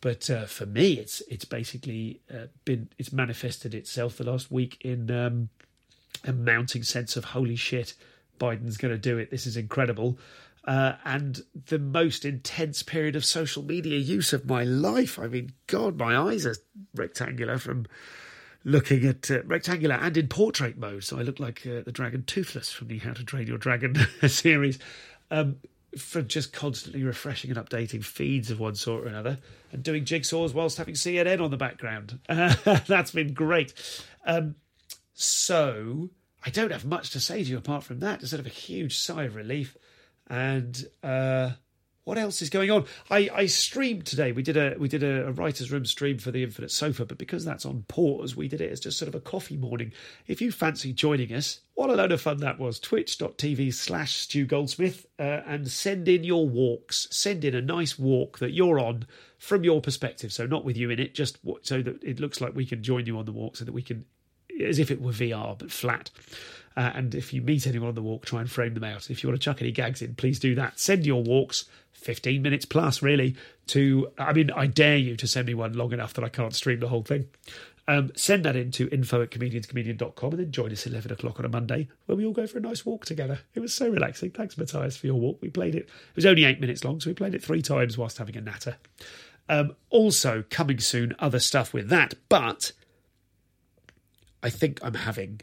[0.00, 4.78] But uh, for me, it's it's basically uh, been it's manifested itself the last week
[4.80, 5.48] in um,
[6.24, 7.94] a mounting sense of holy shit,
[8.38, 9.30] Biden's going to do it.
[9.30, 10.18] This is incredible.
[10.64, 15.18] Uh, and the most intense period of social media use of my life.
[15.18, 16.54] I mean, God, my eyes are
[16.94, 17.86] rectangular from
[18.64, 21.02] looking at uh, rectangular and in portrait mode.
[21.02, 23.96] So I look like uh, the dragon Toothless from the How to Train Your Dragon
[24.28, 24.78] series.
[25.32, 25.56] Um,
[25.98, 29.38] from just constantly refreshing and updating feeds of one sort or another
[29.72, 32.18] and doing jigsaws whilst having CNN on the background.
[32.28, 32.54] Uh,
[32.86, 33.74] that's been great.
[34.24, 34.54] Um,
[35.12, 36.10] so
[36.44, 38.20] I don't have much to say to you apart from that.
[38.20, 39.76] instead of a huge sigh of relief.
[40.28, 41.50] And uh,
[42.04, 42.84] what else is going on?
[43.10, 44.32] I, I streamed today.
[44.32, 47.18] We did a we did a, a, writers' room stream for the Infinite Sofa, but
[47.18, 49.92] because that's on pause, we did it as just sort of a coffee morning.
[50.26, 52.80] If you fancy joining us, what a load of fun that was!
[52.80, 57.06] Twitch.tv slash Stu Goldsmith, uh, and send in your walks.
[57.10, 59.06] Send in a nice walk that you're on
[59.38, 60.32] from your perspective.
[60.32, 63.06] So not with you in it, just so that it looks like we can join
[63.06, 64.04] you on the walk, so that we can,
[64.60, 66.10] as if it were VR but flat.
[66.76, 69.10] Uh, and if you meet anyone on the walk, try and frame them out.
[69.10, 70.78] If you want to chuck any gags in, please do that.
[70.78, 73.36] Send your walks 15 minutes plus, really,
[73.68, 76.54] to, I mean, I dare you to send me one long enough that I can't
[76.54, 77.28] stream the whole thing.
[77.88, 81.44] Um, send that in to info at comedianscomedian.com and then join us 11 o'clock on
[81.44, 83.40] a Monday where we all go for a nice walk together.
[83.54, 84.30] It was so relaxing.
[84.30, 85.38] Thanks, Matthias, for your walk.
[85.40, 85.84] We played it.
[85.84, 88.40] It was only eight minutes long, so we played it three times whilst having a
[88.40, 88.76] natter.
[89.48, 92.72] Um, also, coming soon, other stuff with that, but
[94.42, 95.40] I think I'm having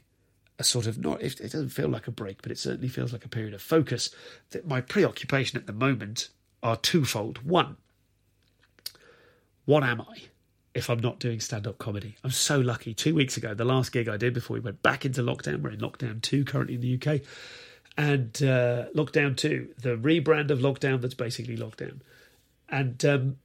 [0.59, 3.25] a sort of not it, doesn't feel like a break but it certainly feels like
[3.25, 4.13] a period of focus
[4.51, 6.29] that my preoccupation at the moment
[6.61, 7.39] are twofold.
[7.39, 7.77] One,
[9.65, 10.23] what am I
[10.75, 12.17] if I'm not doing stand up comedy?
[12.23, 12.93] I'm so lucky.
[12.93, 15.71] Two weeks ago, the last gig I did before we went back into lockdown, we're
[15.71, 17.21] in lockdown two currently in the UK,
[17.97, 21.99] and uh, lockdown two, the rebrand of lockdown that's basically lockdown.
[22.67, 23.37] And um,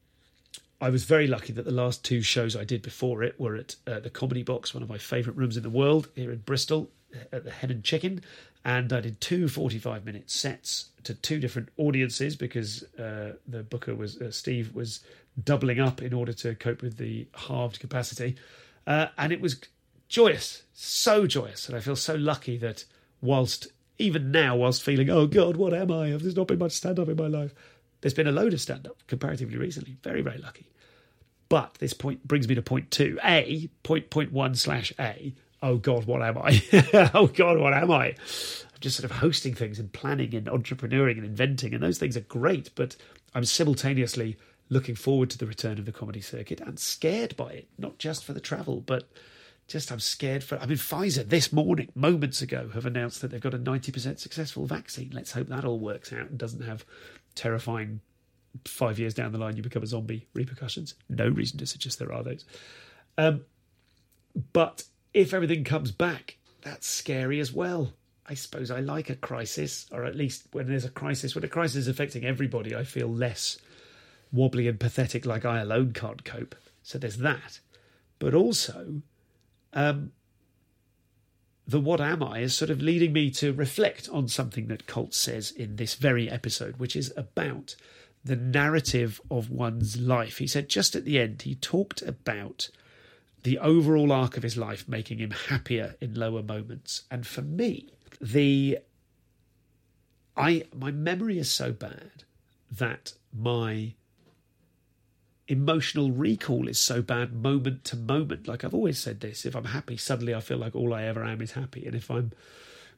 [0.81, 3.77] I was very lucky that the last two shows I did before it were at
[3.87, 6.91] uh, the Comedy Box, one of my favourite rooms in the world here in Bristol,
[7.33, 8.23] At the hen and Chicken,
[8.65, 13.95] and I did two 45 minute sets to two different audiences because uh, the booker
[13.95, 15.01] was uh, Steve was
[15.43, 18.37] doubling up in order to cope with the halved capacity,
[18.87, 19.61] uh, and it was
[20.09, 22.85] joyous, so joyous, and I feel so lucky that
[23.21, 23.69] whilst
[23.99, 26.11] even now, whilst feeling oh god, what am I?
[26.11, 27.55] There's not been much stand up in my life.
[28.01, 29.97] There's been a load of stand up comparatively recently.
[30.03, 30.67] Very very lucky.
[31.49, 33.19] But this point brings me to point two.
[33.23, 35.35] A point point one slash A
[35.65, 36.63] oh God, what am I?
[37.15, 38.09] oh God, what am I?
[38.09, 42.17] I'm just sort of hosting things and planning and entrepreneuring and inventing, and those things
[42.17, 42.97] are great, but
[43.35, 44.37] I'm simultaneously
[44.69, 48.25] looking forward to the return of the comedy circuit and scared by it, not just
[48.25, 49.09] for the travel, but
[49.67, 50.59] just I'm scared for.
[50.59, 54.67] I mean, Pfizer this morning, moments ago, have announced that they've got a 90% successful
[54.67, 55.11] vaccine.
[55.15, 56.85] Let's hope that all works out and doesn't have
[57.35, 58.01] terrifying
[58.67, 60.95] five years down the line you become a zombie repercussions.
[61.09, 62.45] No reason to suggest there are those.
[63.17, 63.47] Um,
[64.53, 64.85] but
[65.15, 67.95] if everything comes back, that's scary as well.
[68.27, 71.49] I suppose I like a crisis, or at least when there's a crisis, when a
[71.49, 73.59] crisis is affecting everybody, I feel less
[74.33, 76.55] wobbly and pathetic like I alone can't cope.
[76.83, 77.61] So there's that.
[78.19, 79.03] But also,
[79.73, 80.13] um,
[81.67, 85.15] the what am I is sort of leading me to reflect on something that Colt
[85.15, 87.77] says in this very episode, which is about
[88.25, 90.39] the narrative of one's life.
[90.39, 92.71] He said just at the end, he talked about
[93.45, 97.03] the overall arc of his life making him happier in lower moments.
[97.11, 98.79] And for me, the
[100.37, 102.25] I my memory is so bad
[102.71, 103.95] that my
[105.47, 108.49] emotional recall is so bad moment to moment.
[108.49, 111.23] Like I've always said this, if I'm happy, suddenly I feel like all I ever
[111.23, 111.87] am is happy.
[111.87, 112.33] And if I'm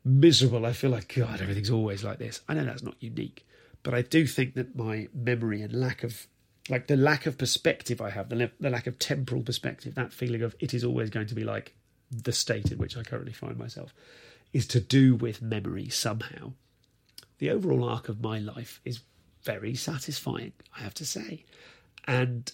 [0.05, 2.41] miserable, I feel like God, everything's always like this.
[2.49, 3.45] I know that's not unique,
[3.83, 6.29] but I do think that my memory and lack of
[6.69, 10.43] like the lack of perspective I have, the, the lack of temporal perspective, that feeling
[10.43, 11.75] of it is always going to be like
[12.11, 13.95] the state in which I currently find myself,
[14.53, 16.53] is to do with memory somehow.
[17.39, 19.01] The overall arc of my life is
[19.43, 21.45] very satisfying, I have to say.
[22.07, 22.51] And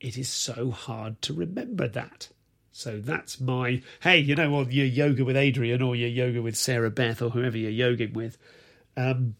[0.00, 2.28] it is so hard to remember that.
[2.72, 6.56] So that's my hey, you know, on your yoga with Adriene or your yoga with
[6.56, 8.38] Sarah Beth or whoever you're yoging with,
[8.96, 9.34] um,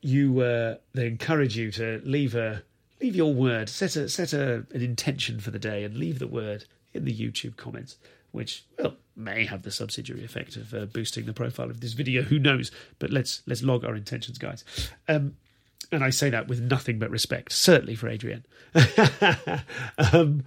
[0.00, 2.62] you uh, they encourage you to leave a
[3.02, 6.26] leave your word, set a set a, an intention for the day, and leave the
[6.26, 6.64] word
[6.94, 7.96] in the YouTube comments,
[8.30, 12.22] which well may have the subsidiary effect of uh, boosting the profile of this video.
[12.22, 12.70] Who knows?
[12.98, 14.64] But let's let's log our intentions, guys.
[15.08, 15.36] Um,
[15.90, 18.44] and I say that with nothing but respect, certainly for Adriene.
[20.12, 20.44] um,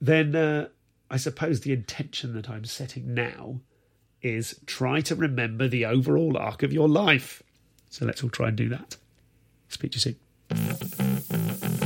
[0.00, 0.68] then uh,
[1.10, 3.60] I suppose the intention that I'm setting now
[4.22, 7.42] is try to remember the overall arc of your life.
[7.90, 8.96] So let's all try and do that.
[9.68, 10.16] Speak to you
[10.50, 11.85] soon.